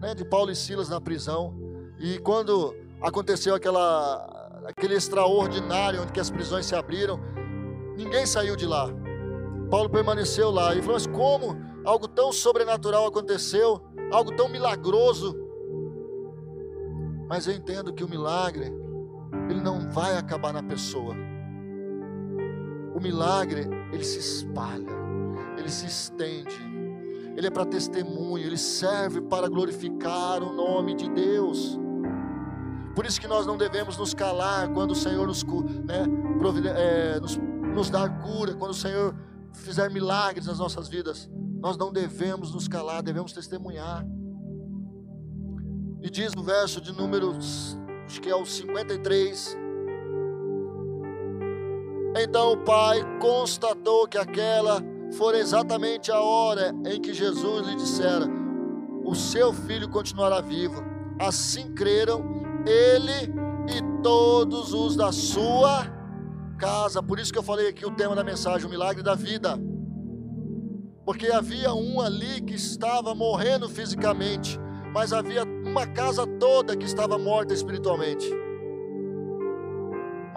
né, 0.00 0.14
de 0.14 0.24
Paulo 0.24 0.50
e 0.50 0.56
Silas 0.56 0.88
na 0.88 1.00
prisão. 1.00 1.54
E 1.98 2.18
quando 2.20 2.74
aconteceu 3.00 3.54
aquela, 3.54 4.62
aquele 4.66 4.94
extraordinário 4.94 6.02
onde 6.02 6.12
que 6.12 6.20
as 6.20 6.30
prisões 6.30 6.66
se 6.66 6.76
abriram, 6.76 7.18
ninguém 7.96 8.24
saiu 8.24 8.54
de 8.54 8.66
lá. 8.66 8.88
Paulo 9.68 9.90
permaneceu 9.90 10.50
lá 10.50 10.74
e 10.74 10.80
falou: 10.80 10.94
Mas 10.94 11.06
como 11.06 11.56
algo 11.84 12.06
tão 12.06 12.32
sobrenatural 12.32 13.06
aconteceu, 13.06 13.82
algo 14.12 14.34
tão 14.36 14.48
milagroso? 14.48 15.36
Mas 17.28 17.46
eu 17.46 17.54
entendo 17.54 17.92
que 17.92 18.04
o 18.04 18.08
milagre, 18.08 18.72
ele 19.50 19.60
não 19.60 19.90
vai 19.90 20.16
acabar 20.16 20.52
na 20.52 20.62
pessoa. 20.62 21.14
O 22.98 23.00
milagre, 23.00 23.60
ele 23.92 24.02
se 24.02 24.18
espalha, 24.18 24.90
ele 25.56 25.70
se 25.70 25.86
estende, 25.86 26.56
ele 27.36 27.46
é 27.46 27.50
para 27.50 27.64
testemunho, 27.64 28.44
ele 28.44 28.58
serve 28.58 29.20
para 29.20 29.48
glorificar 29.48 30.42
o 30.42 30.52
nome 30.52 30.96
de 30.96 31.08
Deus. 31.08 31.78
Por 32.96 33.06
isso 33.06 33.20
que 33.20 33.28
nós 33.28 33.46
não 33.46 33.56
devemos 33.56 33.96
nos 33.96 34.14
calar 34.14 34.72
quando 34.72 34.90
o 34.90 34.94
Senhor 34.96 35.28
nos, 35.28 35.44
né, 35.44 36.06
é, 36.76 37.20
nos, 37.20 37.36
nos 37.36 37.88
dar 37.88 38.20
cura, 38.20 38.52
quando 38.54 38.72
o 38.72 38.74
Senhor 38.74 39.14
fizer 39.52 39.88
milagres 39.92 40.48
nas 40.48 40.58
nossas 40.58 40.88
vidas, 40.88 41.30
nós 41.60 41.76
não 41.76 41.92
devemos 41.92 42.52
nos 42.52 42.66
calar, 42.66 43.00
devemos 43.00 43.32
testemunhar. 43.32 44.04
E 46.02 46.10
diz 46.10 46.34
no 46.34 46.42
verso 46.42 46.80
de 46.80 46.92
número, 46.92 47.32
acho 48.06 48.20
que 48.20 48.28
é 48.28 48.34
o 48.34 48.44
53. 48.44 49.56
Então 52.16 52.52
o 52.52 52.56
pai 52.58 53.00
constatou 53.20 54.06
que 54.06 54.18
aquela 54.18 54.82
fora 55.16 55.38
exatamente 55.38 56.10
a 56.10 56.20
hora 56.20 56.74
em 56.86 57.00
que 57.00 57.12
Jesus 57.12 57.66
lhe 57.66 57.76
dissera: 57.76 58.26
O 59.04 59.14
seu 59.14 59.52
filho 59.52 59.88
continuará 59.88 60.40
vivo. 60.40 60.82
Assim 61.18 61.72
creram 61.74 62.22
ele 62.66 63.32
e 63.68 64.02
todos 64.02 64.72
os 64.72 64.96
da 64.96 65.10
sua 65.12 65.86
casa. 66.56 67.02
Por 67.02 67.18
isso 67.18 67.32
que 67.32 67.38
eu 67.38 67.42
falei 67.42 67.68
aqui 67.68 67.84
o 67.84 67.90
tema 67.90 68.14
da 68.14 68.24
mensagem, 68.24 68.66
o 68.66 68.70
milagre 68.70 69.02
da 69.02 69.14
vida. 69.14 69.58
Porque 71.04 71.26
havia 71.28 71.72
um 71.72 72.00
ali 72.00 72.40
que 72.42 72.54
estava 72.54 73.14
morrendo 73.14 73.68
fisicamente, 73.68 74.58
mas 74.92 75.12
havia 75.12 75.42
uma 75.44 75.86
casa 75.86 76.26
toda 76.26 76.76
que 76.76 76.84
estava 76.84 77.18
morta 77.18 77.54
espiritualmente. 77.54 78.28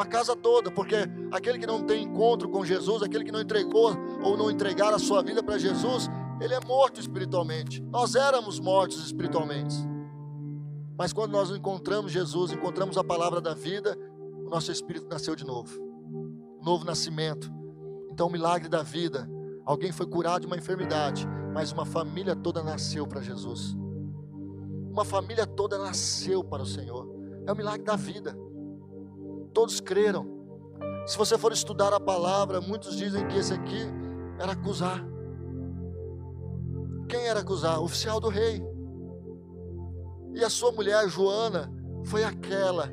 Uma 0.01 0.07
casa 0.07 0.35
toda, 0.35 0.71
porque 0.71 0.95
aquele 1.31 1.59
que 1.59 1.67
não 1.67 1.83
tem 1.83 2.03
encontro 2.03 2.49
com 2.49 2.65
Jesus, 2.65 3.03
aquele 3.03 3.23
que 3.23 3.31
não 3.31 3.39
entregou 3.39 3.95
ou 4.23 4.35
não 4.35 4.49
entregar 4.49 4.91
a 4.95 4.97
sua 4.97 5.21
vida 5.21 5.43
para 5.43 5.59
Jesus, 5.59 6.09
ele 6.41 6.55
é 6.55 6.59
morto 6.65 6.99
espiritualmente. 6.99 7.83
Nós 7.83 8.15
éramos 8.15 8.59
mortos 8.59 8.97
espiritualmente. 9.05 9.75
Mas 10.97 11.13
quando 11.13 11.33
nós 11.33 11.51
encontramos 11.51 12.11
Jesus, 12.11 12.51
encontramos 12.51 12.97
a 12.97 13.03
palavra 13.03 13.39
da 13.39 13.53
vida, 13.53 13.95
o 14.43 14.49
nosso 14.49 14.71
espírito 14.71 15.07
nasceu 15.07 15.35
de 15.35 15.45
novo. 15.45 15.79
Novo 16.63 16.83
nascimento. 16.83 17.47
Então, 18.09 18.25
o 18.25 18.31
milagre 18.31 18.67
da 18.67 18.81
vida. 18.81 19.29
Alguém 19.63 19.91
foi 19.91 20.07
curado 20.07 20.41
de 20.41 20.47
uma 20.47 20.57
enfermidade, 20.57 21.27
mas 21.53 21.71
uma 21.71 21.85
família 21.85 22.35
toda 22.35 22.63
nasceu 22.63 23.05
para 23.05 23.21
Jesus. 23.21 23.77
Uma 24.89 25.05
família 25.05 25.45
toda 25.45 25.77
nasceu 25.77 26.43
para 26.43 26.63
o 26.63 26.65
Senhor. 26.65 27.07
É 27.45 27.51
o 27.51 27.55
milagre 27.55 27.85
da 27.85 27.95
vida. 27.95 28.35
Todos 29.53 29.79
creram. 29.79 30.25
Se 31.05 31.17
você 31.17 31.37
for 31.37 31.51
estudar 31.51 31.93
a 31.93 31.99
palavra, 31.99 32.61
muitos 32.61 32.95
dizem 32.95 33.27
que 33.27 33.37
esse 33.37 33.53
aqui 33.53 33.81
era 34.39 34.53
acusar. 34.53 35.03
Quem 37.07 37.27
era 37.27 37.41
acusar? 37.41 37.79
O 37.79 37.85
oficial 37.85 38.19
do 38.19 38.29
rei. 38.29 38.63
E 40.33 40.43
a 40.43 40.49
sua 40.49 40.71
mulher, 40.71 41.07
Joana, 41.09 41.71
foi 42.05 42.23
aquela 42.23 42.89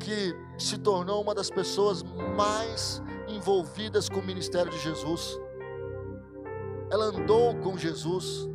que 0.00 0.34
se 0.58 0.78
tornou 0.78 1.22
uma 1.22 1.34
das 1.34 1.50
pessoas 1.50 2.02
mais 2.36 3.02
envolvidas 3.26 4.08
com 4.08 4.20
o 4.20 4.26
ministério 4.26 4.70
de 4.70 4.78
Jesus. 4.78 5.38
Ela 6.90 7.06
andou 7.06 7.56
com 7.56 7.78
Jesus 7.78 8.48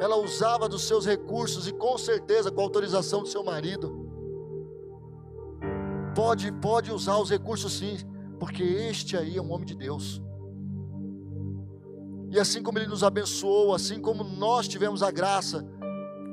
ela 0.00 0.16
usava 0.16 0.68
dos 0.68 0.82
seus 0.82 1.04
recursos 1.04 1.66
e 1.66 1.72
com 1.72 1.98
certeza 1.98 2.50
com 2.50 2.60
a 2.60 2.64
autorização 2.64 3.22
do 3.22 3.28
seu 3.28 3.42
marido. 3.42 4.07
Pode, 6.18 6.50
pode 6.50 6.90
usar 6.90 7.16
os 7.16 7.30
recursos 7.30 7.74
sim, 7.74 7.96
porque 8.40 8.60
este 8.60 9.16
aí 9.16 9.36
é 9.36 9.40
um 9.40 9.52
homem 9.52 9.64
de 9.64 9.76
Deus. 9.76 10.20
E 12.28 12.40
assim 12.40 12.60
como 12.60 12.76
ele 12.76 12.88
nos 12.88 13.04
abençoou, 13.04 13.72
assim 13.72 14.00
como 14.00 14.24
nós 14.24 14.66
tivemos 14.66 15.00
a 15.00 15.12
graça 15.12 15.64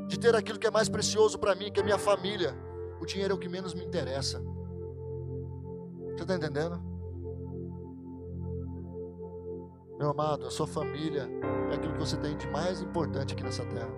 de 0.08 0.18
ter 0.18 0.34
aquilo 0.36 0.58
que 0.58 0.66
é 0.66 0.72
mais 0.72 0.90
precioso 0.90 1.38
para 1.38 1.54
mim, 1.54 1.72
que 1.72 1.80
é 1.80 1.84
minha 1.84 2.00
família, 2.00 2.58
o 3.00 3.06
dinheiro 3.06 3.34
é 3.34 3.36
o 3.36 3.40
que 3.40 3.48
menos 3.48 3.76
me 3.76 3.86
interessa. 3.86 4.44
Você 6.16 6.24
está 6.24 6.34
entendendo? 6.34 6.82
Meu 10.00 10.10
amado, 10.10 10.48
a 10.48 10.50
sua 10.50 10.66
família 10.66 11.30
é 11.70 11.76
aquilo 11.76 11.94
que 11.94 12.00
você 12.00 12.18
tem 12.18 12.36
de 12.36 12.48
mais 12.48 12.82
importante 12.82 13.36
aqui 13.36 13.44
nessa 13.44 13.64
terra. 13.64 13.94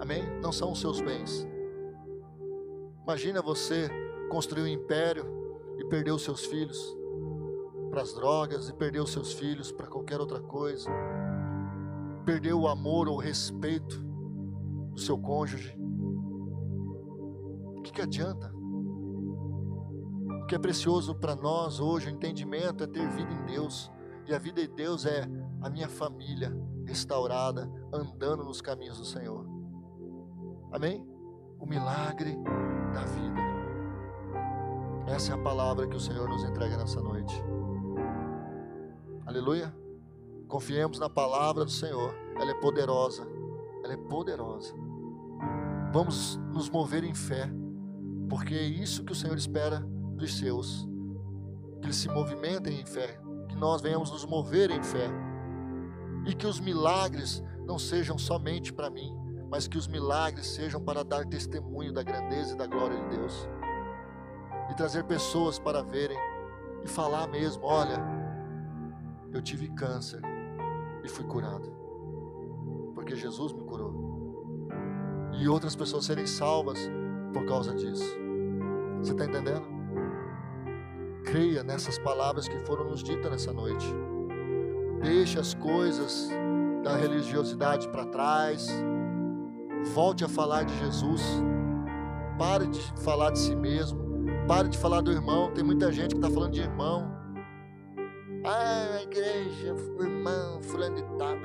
Amém? 0.00 0.24
Não 0.42 0.50
são 0.50 0.72
os 0.72 0.80
seus 0.80 1.00
bens. 1.00 1.51
Imagina 3.02 3.42
você 3.42 3.90
construir 4.30 4.62
um 4.62 4.68
império 4.68 5.26
e 5.76 5.84
perder 5.84 6.12
os 6.12 6.22
seus 6.22 6.44
filhos 6.44 6.96
para 7.90 8.00
as 8.00 8.14
drogas 8.14 8.68
e 8.68 8.72
perder 8.72 9.00
os 9.00 9.10
seus 9.10 9.32
filhos 9.32 9.72
para 9.72 9.88
qualquer 9.88 10.20
outra 10.20 10.40
coisa. 10.40 10.88
Perder 12.24 12.54
o 12.54 12.68
amor 12.68 13.08
ou 13.08 13.16
o 13.16 13.20
respeito 13.20 14.00
do 14.92 15.00
seu 15.00 15.18
cônjuge. 15.18 15.76
O 17.76 17.82
que, 17.82 17.92
que 17.92 18.00
adianta? 18.00 18.52
O 18.54 20.46
que 20.46 20.54
é 20.54 20.58
precioso 20.58 21.14
para 21.14 21.34
nós 21.34 21.80
hoje, 21.80 22.06
o 22.06 22.10
entendimento 22.10 22.84
é 22.84 22.86
ter 22.86 23.08
vida 23.10 23.32
em 23.32 23.44
Deus. 23.46 23.90
E 24.26 24.34
a 24.34 24.38
vida 24.38 24.60
de 24.60 24.68
Deus 24.68 25.04
é 25.04 25.28
a 25.60 25.68
minha 25.68 25.88
família 25.88 26.56
restaurada, 26.86 27.68
andando 27.92 28.44
nos 28.44 28.60
caminhos 28.60 28.98
do 28.98 29.04
Senhor. 29.04 29.44
Amém? 30.70 31.04
O 31.58 31.66
milagre 31.66 32.38
da 32.92 33.04
vida. 33.04 33.40
Essa 35.06 35.32
é 35.32 35.34
a 35.34 35.38
palavra 35.38 35.86
que 35.86 35.96
o 35.96 36.00
Senhor 36.00 36.28
nos 36.28 36.44
entrega 36.44 36.76
nessa 36.76 37.00
noite. 37.00 37.34
Aleluia. 39.26 39.74
Confiemos 40.48 40.98
na 40.98 41.08
palavra 41.08 41.64
do 41.64 41.70
Senhor. 41.70 42.14
Ela 42.36 42.50
é 42.50 42.54
poderosa. 42.54 43.26
Ela 43.82 43.94
é 43.94 43.96
poderosa. 43.96 44.74
Vamos 45.92 46.36
nos 46.52 46.70
mover 46.70 47.04
em 47.04 47.14
fé, 47.14 47.50
porque 48.28 48.54
é 48.54 48.62
isso 48.62 49.04
que 49.04 49.12
o 49.12 49.14
Senhor 49.14 49.36
espera 49.36 49.80
dos 50.16 50.38
seus. 50.38 50.88
Que 51.80 51.86
eles 51.86 51.96
se 51.96 52.08
movimentem 52.08 52.80
em 52.80 52.86
fé, 52.86 53.20
que 53.48 53.56
nós 53.56 53.82
venhamos 53.82 54.10
nos 54.10 54.24
mover 54.24 54.70
em 54.70 54.82
fé 54.82 55.10
e 56.26 56.34
que 56.34 56.46
os 56.46 56.60
milagres 56.60 57.42
não 57.66 57.78
sejam 57.78 58.16
somente 58.16 58.72
para 58.72 58.90
mim, 58.90 59.14
mas 59.52 59.68
que 59.68 59.76
os 59.76 59.86
milagres 59.86 60.46
sejam 60.46 60.80
para 60.80 61.04
dar 61.04 61.26
testemunho 61.26 61.92
da 61.92 62.02
grandeza 62.02 62.54
e 62.54 62.56
da 62.56 62.66
glória 62.66 62.98
de 62.98 63.18
Deus 63.18 63.46
e 64.70 64.74
trazer 64.74 65.04
pessoas 65.04 65.58
para 65.58 65.82
verem 65.82 66.16
e 66.82 66.88
falar 66.88 67.26
mesmo: 67.28 67.62
olha, 67.62 68.02
eu 69.30 69.42
tive 69.42 69.68
câncer 69.68 70.22
e 71.04 71.08
fui 71.08 71.26
curado, 71.26 71.70
porque 72.94 73.14
Jesus 73.14 73.52
me 73.52 73.62
curou, 73.64 74.70
e 75.38 75.46
outras 75.46 75.76
pessoas 75.76 76.06
serem 76.06 76.26
salvas 76.26 76.78
por 77.34 77.44
causa 77.44 77.74
disso. 77.74 78.16
Você 79.02 79.12
está 79.12 79.26
entendendo? 79.26 79.66
Creia 81.26 81.62
nessas 81.62 81.98
palavras 81.98 82.48
que 82.48 82.58
foram 82.60 82.86
nos 82.88 83.02
ditas 83.02 83.30
nessa 83.30 83.52
noite. 83.52 83.86
Deixe 85.02 85.38
as 85.38 85.52
coisas 85.52 86.30
da 86.82 86.96
religiosidade 86.96 87.86
para 87.88 88.06
trás. 88.06 88.66
Volte 89.94 90.24
a 90.24 90.28
falar 90.28 90.64
de 90.64 90.78
Jesus. 90.78 91.22
Pare 92.38 92.66
de 92.66 92.80
falar 93.02 93.30
de 93.30 93.38
si 93.38 93.54
mesmo. 93.54 94.00
Pare 94.46 94.68
de 94.68 94.78
falar 94.78 95.00
do 95.00 95.12
irmão. 95.12 95.50
Tem 95.52 95.64
muita 95.64 95.90
gente 95.92 96.14
que 96.14 96.20
está 96.20 96.30
falando 96.30 96.52
de 96.52 96.60
irmão. 96.60 97.10
Ah, 98.44 98.96
a 98.98 99.02
igreja, 99.02 99.74
irmão, 100.00 100.60
fulano 100.62 100.96
de 100.96 101.02
tal. 101.18 101.36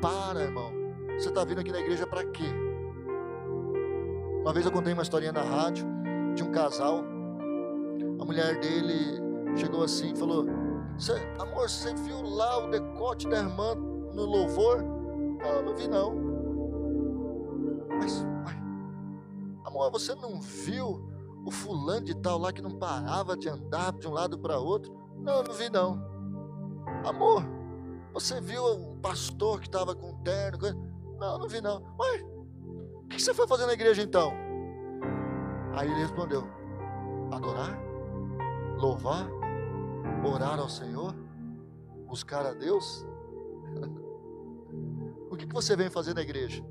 Para, 0.00 0.42
irmão. 0.42 0.72
Você 1.18 1.28
está 1.28 1.44
vindo 1.44 1.60
aqui 1.60 1.72
na 1.72 1.80
igreja 1.80 2.06
para 2.06 2.24
quê? 2.24 2.44
Uma 4.40 4.52
vez 4.52 4.64
eu 4.64 4.72
contei 4.72 4.92
uma 4.92 5.02
historinha 5.02 5.32
na 5.32 5.42
rádio 5.42 5.86
de 6.34 6.42
um 6.42 6.52
casal 6.52 7.02
a 8.18 8.24
mulher 8.24 8.58
dele 8.58 9.20
chegou 9.56 9.82
assim 9.82 10.12
e 10.12 10.16
falou: 10.16 10.46
Amor, 11.38 11.68
você 11.68 11.94
viu 11.94 12.22
lá 12.22 12.64
o 12.64 12.70
decote 12.70 13.28
da 13.28 13.38
irmã 13.38 13.74
no 13.74 14.24
louvor? 14.24 14.82
Não, 14.82 15.62
não 15.62 15.74
vi 15.74 15.88
não. 15.88 16.25
Amor, 19.82 19.92
você 19.92 20.14
não 20.14 20.40
viu 20.40 21.08
o 21.44 21.50
fulano 21.50 22.04
de 22.04 22.14
tal 22.14 22.38
lá 22.38 22.52
que 22.52 22.62
não 22.62 22.78
parava 22.78 23.36
de 23.36 23.48
andar 23.48 23.92
de 23.92 24.06
um 24.06 24.12
lado 24.12 24.38
para 24.38 24.58
outro? 24.58 24.92
Não, 25.18 25.42
não 25.42 25.52
vi 25.52 25.70
não. 25.70 26.00
Amor, 27.04 27.42
você 28.12 28.40
viu 28.40 28.64
o 28.64 28.96
pastor 28.96 29.60
que 29.60 29.66
estava 29.66 29.94
com 29.94 30.22
terno? 30.22 30.58
Não, 31.18 31.38
não 31.38 31.48
vi 31.48 31.60
não. 31.60 31.82
Uai, 31.98 32.22
o 33.04 33.08
que 33.08 33.20
você 33.20 33.32
foi 33.32 33.46
fazer 33.46 33.66
na 33.66 33.72
igreja 33.72 34.02
então? 34.02 34.32
Aí 35.74 35.90
ele 35.90 36.00
respondeu: 36.00 36.44
Adorar? 37.30 37.86
louvar, 38.76 39.26
orar 40.24 40.58
ao 40.58 40.68
Senhor, 40.68 41.14
buscar 42.06 42.44
a 42.46 42.52
Deus? 42.52 43.06
o 45.30 45.36
que, 45.36 45.46
que 45.46 45.54
você 45.54 45.76
vem 45.76 45.90
fazer 45.90 46.14
na 46.14 46.22
igreja? 46.22 46.62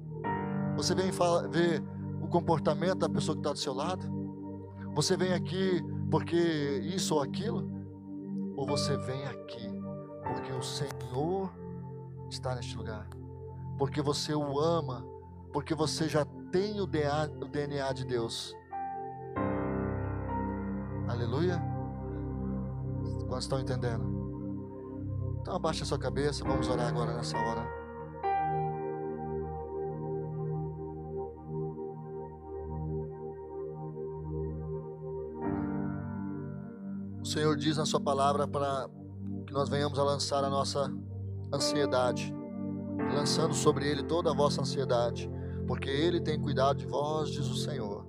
Você 0.76 0.94
vem 0.94 1.10
ver 1.50 1.82
o 1.82 1.95
comportamento 2.36 3.00
da 3.00 3.08
pessoa 3.08 3.34
que 3.34 3.40
está 3.40 3.54
do 3.54 3.60
seu 3.60 3.74
lado? 3.74 4.06
Você 4.94 5.16
vem 5.16 5.34
aqui 5.34 5.82
porque 6.12 6.36
isso 6.36 7.16
ou 7.16 7.22
aquilo? 7.22 7.72
Ou 8.58 8.68
você 8.68 8.98
vem 8.98 9.26
aqui 9.26 9.70
porque 10.22 10.52
o 10.52 10.62
Senhor 10.62 11.50
está 12.30 12.54
neste 12.56 12.76
lugar? 12.76 13.08
Porque 13.78 14.02
você 14.02 14.34
o 14.34 14.60
ama? 14.60 15.06
Porque 15.54 15.74
você 15.74 16.10
já 16.10 16.26
tem 16.52 16.82
o 16.82 16.86
DNA, 16.86 17.94
de 17.94 18.06
Deus? 18.06 18.54
Aleluia. 21.08 21.62
Quantos 23.30 23.46
estão 23.46 23.62
entendendo? 23.62 24.04
Então 25.40 25.56
abaixa 25.56 25.84
a 25.84 25.88
sua 25.88 26.00
cabeça, 26.00 26.44
vamos 26.44 26.68
orar 26.68 26.90
agora 26.90 27.14
nessa 27.14 27.38
hora. 27.38 27.85
O 37.26 37.28
Senhor 37.28 37.58
diz 37.58 37.76
na 37.76 37.88
sua 37.88 38.00
palavra 38.00 38.48
para 38.48 38.88
que 39.48 39.52
nós 39.52 39.68
venhamos 39.68 39.98
a 39.98 40.04
lançar 40.04 40.44
a 40.44 40.50
nossa 40.50 40.94
ansiedade, 41.52 42.32
lançando 43.16 43.52
sobre 43.52 43.90
ele 43.90 44.04
toda 44.04 44.30
a 44.30 44.34
vossa 44.36 44.62
ansiedade, 44.62 45.28
porque 45.66 45.90
ele 45.90 46.22
tem 46.22 46.40
cuidado 46.40 46.78
de 46.78 46.86
vós, 46.86 47.32
diz 47.32 47.48
o 47.48 47.56
Senhor. 47.56 48.06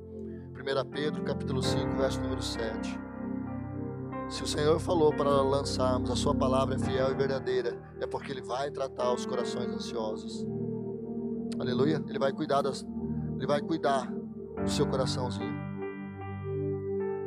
1 0.52 0.90
Pedro 0.90 1.24
capítulo 1.24 1.62
5, 1.62 1.96
verso 1.96 2.20
número 2.20 2.42
7. 2.42 3.00
Se 4.28 4.42
o 4.42 4.46
Senhor 4.46 4.78
falou 4.78 5.10
para 5.14 5.30
lançarmos, 5.30 6.10
a 6.10 6.14
sua 6.14 6.34
palavra 6.34 6.74
é 6.74 6.78
fiel 6.78 7.10
e 7.10 7.14
verdadeira, 7.14 7.74
é 7.98 8.06
porque 8.06 8.30
Ele 8.30 8.42
vai 8.42 8.70
tratar 8.70 9.14
os 9.14 9.24
corações 9.24 9.70
ansiosos. 9.70 10.46
Aleluia. 11.58 12.04
Ele 12.06 12.18
vai 12.18 12.34
cuidar 12.34 12.60
das, 12.60 12.84
Ele 13.34 13.46
vai 13.46 13.62
cuidar 13.62 14.12
do 14.62 14.70
seu 14.70 14.86
coraçãozinho. 14.86 15.65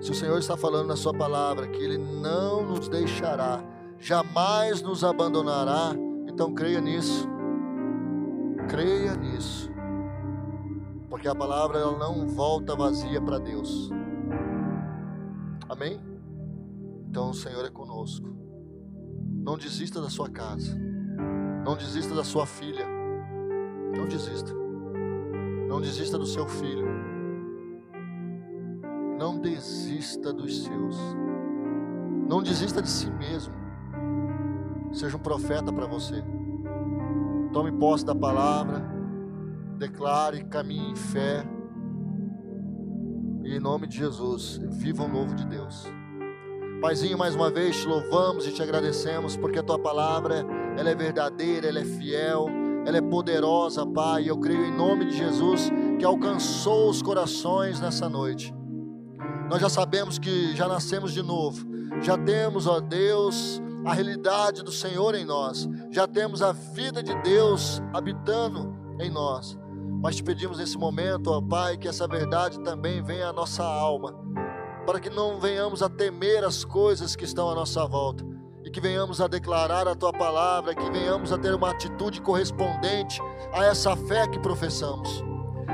Se 0.01 0.11
o 0.11 0.15
Senhor 0.15 0.39
está 0.39 0.55
falando 0.55 0.87
na 0.87 0.95
Sua 0.95 1.13
palavra 1.13 1.67
que 1.67 1.83
Ele 1.83 1.97
não 1.97 2.65
nos 2.65 2.87
deixará, 2.87 3.61
jamais 3.97 4.81
nos 4.81 5.03
abandonará, 5.03 5.93
então 6.27 6.53
creia 6.53 6.79
nisso. 6.79 7.27
Creia 8.69 9.15
nisso. 9.15 9.69
Porque 11.09 11.27
a 11.27 11.35
palavra 11.35 11.79
ela 11.79 11.97
não 11.97 12.27
volta 12.27 12.75
vazia 12.75 13.21
para 13.21 13.39
Deus. 13.39 13.89
Amém? 15.67 15.99
Então 17.09 17.31
o 17.31 17.33
Senhor 17.33 17.65
é 17.65 17.69
conosco. 17.69 18.27
Não 19.43 19.57
desista 19.57 20.01
da 20.01 20.09
sua 20.09 20.29
casa. 20.29 20.77
Não 21.65 21.75
desista 21.75 22.15
da 22.15 22.23
sua 22.23 22.45
filha. 22.45 22.85
Não 23.97 24.07
desista. 24.07 24.53
Não 25.67 25.81
desista 25.81 26.17
do 26.17 26.25
seu 26.25 26.47
filho. 26.47 26.87
Não 29.19 29.37
desista 29.37 30.31
dos 30.31 30.63
seus. 30.63 30.95
Não 32.25 32.41
desista 32.41 32.81
de 32.81 32.89
si 32.89 33.11
mesmo. 33.11 33.53
Seja 34.93 35.17
um 35.17 35.19
profeta 35.19 35.73
para 35.73 35.85
você. 35.85 36.23
Tome 37.51 37.69
posse 37.73 38.05
da 38.05 38.15
palavra. 38.15 38.81
Declare, 39.77 40.45
caminhe 40.45 40.91
em 40.91 40.95
fé. 40.95 41.45
E 43.43 43.57
em 43.57 43.59
nome 43.59 43.87
de 43.87 43.97
Jesus, 43.97 44.57
viva 44.71 45.03
o 45.03 45.09
novo 45.09 45.35
de 45.35 45.45
Deus. 45.45 45.85
Paizinho, 46.81 47.17
mais 47.17 47.35
uma 47.35 47.51
vez 47.51 47.75
te 47.75 47.87
louvamos 47.89 48.47
e 48.47 48.53
te 48.53 48.63
agradecemos 48.63 49.35
porque 49.35 49.59
a 49.59 49.63
tua 49.63 49.77
palavra, 49.77 50.45
ela 50.77 50.91
é 50.91 50.95
verdadeira, 50.95 51.67
ela 51.67 51.79
é 51.79 51.83
fiel, 51.83 52.45
ela 52.85 52.97
é 52.97 53.01
poderosa, 53.01 53.85
Pai. 53.85 54.29
Eu 54.29 54.39
creio 54.39 54.63
em 54.63 54.73
nome 54.73 55.03
de 55.03 55.17
Jesus 55.17 55.69
que 55.99 56.05
alcançou 56.05 56.89
os 56.89 57.01
corações 57.01 57.81
nessa 57.81 58.07
noite. 58.07 58.57
Nós 59.49 59.59
já 59.59 59.69
sabemos 59.69 60.19
que 60.19 60.55
já 60.55 60.67
nascemos 60.67 61.11
de 61.11 61.23
novo, 61.23 61.65
já 62.01 62.17
temos, 62.17 62.67
ó 62.67 62.79
Deus, 62.79 63.61
a 63.83 63.93
realidade 63.93 64.63
do 64.63 64.71
Senhor 64.71 65.15
em 65.15 65.25
nós, 65.25 65.67
já 65.89 66.07
temos 66.07 66.41
a 66.41 66.51
vida 66.51 67.01
de 67.01 67.15
Deus 67.23 67.81
habitando 67.91 68.71
em 68.99 69.09
nós. 69.09 69.57
Mas 70.01 70.15
te 70.15 70.23
pedimos 70.23 70.59
nesse 70.59 70.77
momento, 70.77 71.31
ó 71.31 71.41
Pai, 71.41 71.77
que 71.77 71.87
essa 71.87 72.07
verdade 72.07 72.59
também 72.59 73.01
venha 73.01 73.29
à 73.29 73.33
nossa 73.33 73.63
alma 73.63 74.13
para 74.85 74.99
que 74.99 75.09
não 75.09 75.39
venhamos 75.39 75.83
a 75.83 75.89
temer 75.89 76.43
as 76.43 76.63
coisas 76.63 77.15
que 77.15 77.23
estão 77.23 77.49
à 77.49 77.55
nossa 77.55 77.85
volta 77.85 78.25
e 78.63 78.71
que 78.71 78.81
venhamos 78.81 79.21
a 79.21 79.27
declarar 79.27 79.87
a 79.87 79.95
tua 79.95 80.11
palavra, 80.11 80.73
que 80.73 80.89
venhamos 80.91 81.31
a 81.31 81.37
ter 81.37 81.53
uma 81.53 81.71
atitude 81.71 82.21
correspondente 82.21 83.21
a 83.53 83.65
essa 83.65 83.95
fé 83.95 84.27
que 84.27 84.39
professamos. 84.39 85.23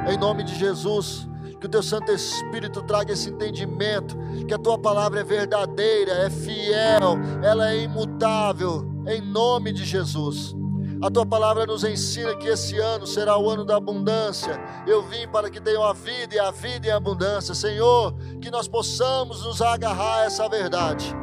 Em 0.09 0.17
nome 0.17 0.43
de 0.43 0.53
Jesus, 0.55 1.29
que 1.65 1.67
o 1.67 1.69
teu 1.69 1.81
Santo 1.81 2.11
Espírito 2.11 2.83
traga 2.83 3.11
esse 3.11 3.31
entendimento, 3.31 4.15
que 4.47 4.53
a 4.53 4.57
tua 4.57 4.77
palavra 4.77 5.21
é 5.21 5.23
verdadeira, 5.23 6.11
é 6.11 6.29
fiel, 6.29 7.17
ela 7.43 7.71
é 7.71 7.81
imutável, 7.81 8.85
em 9.07 9.19
nome 9.19 9.73
de 9.73 9.83
Jesus. 9.83 10.55
A 11.01 11.09
tua 11.09 11.25
palavra 11.25 11.65
nos 11.65 11.83
ensina 11.83 12.35
que 12.35 12.47
esse 12.47 12.77
ano 12.77 13.07
será 13.07 13.35
o 13.37 13.49
ano 13.49 13.65
da 13.65 13.77
abundância. 13.77 14.59
Eu 14.85 15.01
vim 15.07 15.27
para 15.27 15.49
que 15.49 15.59
tenham 15.59 15.83
a 15.83 15.91
vida 15.91 16.35
e 16.35 16.39
a 16.39 16.51
vida 16.51 16.87
em 16.87 16.91
abundância. 16.91 17.55
Senhor, 17.55 18.13
que 18.39 18.51
nós 18.51 18.67
possamos 18.67 19.43
nos 19.43 19.59
agarrar 19.61 20.21
a 20.21 20.25
essa 20.25 20.47
verdade. 20.47 21.15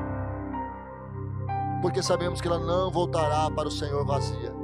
Porque 1.81 2.03
sabemos 2.03 2.41
que 2.41 2.49
ela 2.49 2.59
não 2.59 2.91
voltará 2.91 3.49
para 3.51 3.69
o 3.69 3.73
Senhor 3.73 4.05
vazia. 4.05 4.62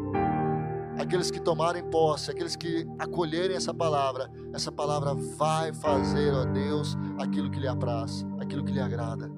Aqueles 0.98 1.30
que 1.30 1.40
tomarem 1.40 1.88
posse, 1.90 2.30
aqueles 2.30 2.56
que 2.56 2.86
acolherem 2.98 3.56
essa 3.56 3.72
palavra, 3.72 4.30
essa 4.52 4.72
palavra 4.72 5.14
vai 5.14 5.72
fazer, 5.72 6.34
ó 6.34 6.44
Deus, 6.44 6.96
aquilo 7.18 7.50
que 7.50 7.60
lhe 7.60 7.68
apraz, 7.68 8.26
aquilo 8.40 8.64
que 8.64 8.72
lhe 8.72 8.80
agrada. 8.80 9.30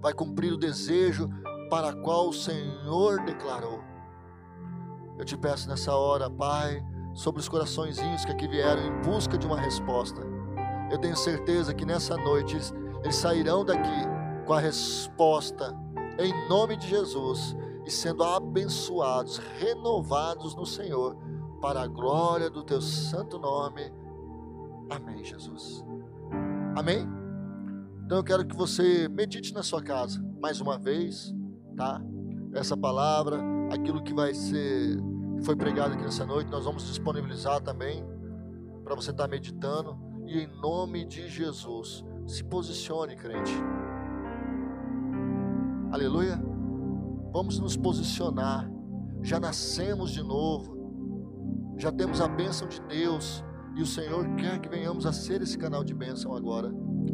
Vai 0.00 0.14
cumprir 0.14 0.52
o 0.52 0.56
desejo 0.56 1.28
para 1.68 1.92
qual 1.92 2.30
o 2.30 2.32
Senhor 2.32 3.22
declarou. 3.24 3.80
Eu 5.18 5.24
te 5.24 5.36
peço 5.36 5.68
nessa 5.68 5.94
hora, 5.94 6.30
Pai, 6.30 6.82
sobre 7.14 7.40
os 7.40 7.48
coraçõezinhos 7.48 8.24
que 8.24 8.32
aqui 8.32 8.48
vieram 8.48 8.86
em 8.86 9.02
busca 9.02 9.36
de 9.36 9.46
uma 9.46 9.60
resposta. 9.60 10.22
Eu 10.90 10.98
tenho 10.98 11.16
certeza 11.16 11.74
que 11.74 11.84
nessa 11.84 12.16
noite 12.16 12.56
eles 13.02 13.16
sairão 13.16 13.64
daqui 13.64 14.06
com 14.46 14.54
a 14.54 14.60
resposta 14.60 15.76
em 16.18 16.48
nome 16.48 16.76
de 16.76 16.88
Jesus 16.88 17.54
e 17.88 17.90
sendo 17.90 18.22
abençoados, 18.22 19.38
renovados 19.38 20.54
no 20.54 20.66
Senhor, 20.66 21.16
para 21.58 21.80
a 21.80 21.86
glória 21.86 22.50
do 22.50 22.62
teu 22.62 22.82
santo 22.82 23.38
nome. 23.38 23.90
Amém, 24.90 25.24
Jesus. 25.24 25.82
Amém? 26.76 27.08
Então 28.04 28.18
eu 28.18 28.24
quero 28.24 28.46
que 28.46 28.54
você 28.54 29.08
medite 29.08 29.54
na 29.54 29.62
sua 29.62 29.82
casa 29.82 30.22
mais 30.38 30.60
uma 30.60 30.78
vez, 30.78 31.34
tá? 31.74 31.98
Essa 32.52 32.76
palavra 32.76 33.42
aquilo 33.72 34.02
que 34.02 34.12
vai 34.12 34.34
ser 34.34 34.98
foi 35.42 35.56
pregado 35.56 35.94
aqui 35.94 36.02
nessa 36.02 36.26
noite, 36.26 36.50
nós 36.50 36.66
vamos 36.66 36.86
disponibilizar 36.86 37.62
também 37.62 38.04
para 38.84 38.94
você 38.94 39.12
estar 39.12 39.24
tá 39.24 39.30
meditando 39.30 39.98
e 40.26 40.40
em 40.40 40.46
nome 40.60 41.06
de 41.06 41.26
Jesus, 41.26 42.04
se 42.26 42.44
posicione, 42.44 43.16
crente. 43.16 43.54
Aleluia. 45.90 46.57
Vamos 47.32 47.58
nos 47.58 47.76
posicionar. 47.76 48.70
Já 49.22 49.38
nascemos 49.38 50.10
de 50.10 50.22
novo. 50.22 50.76
Já 51.76 51.92
temos 51.92 52.20
a 52.20 52.28
bênção 52.28 52.66
de 52.66 52.80
Deus 52.82 53.44
e 53.76 53.82
o 53.82 53.86
Senhor 53.86 54.34
quer 54.34 54.58
que 54.60 54.68
venhamos 54.68 55.06
a 55.06 55.12
ser 55.12 55.40
esse 55.40 55.56
canal 55.56 55.84
de 55.84 55.94
bênção 55.94 56.34
agora, 56.34 56.72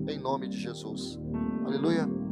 em 0.08 0.18
nome 0.18 0.48
de 0.48 0.58
Jesus. 0.58 1.18
Aleluia. 1.66 2.23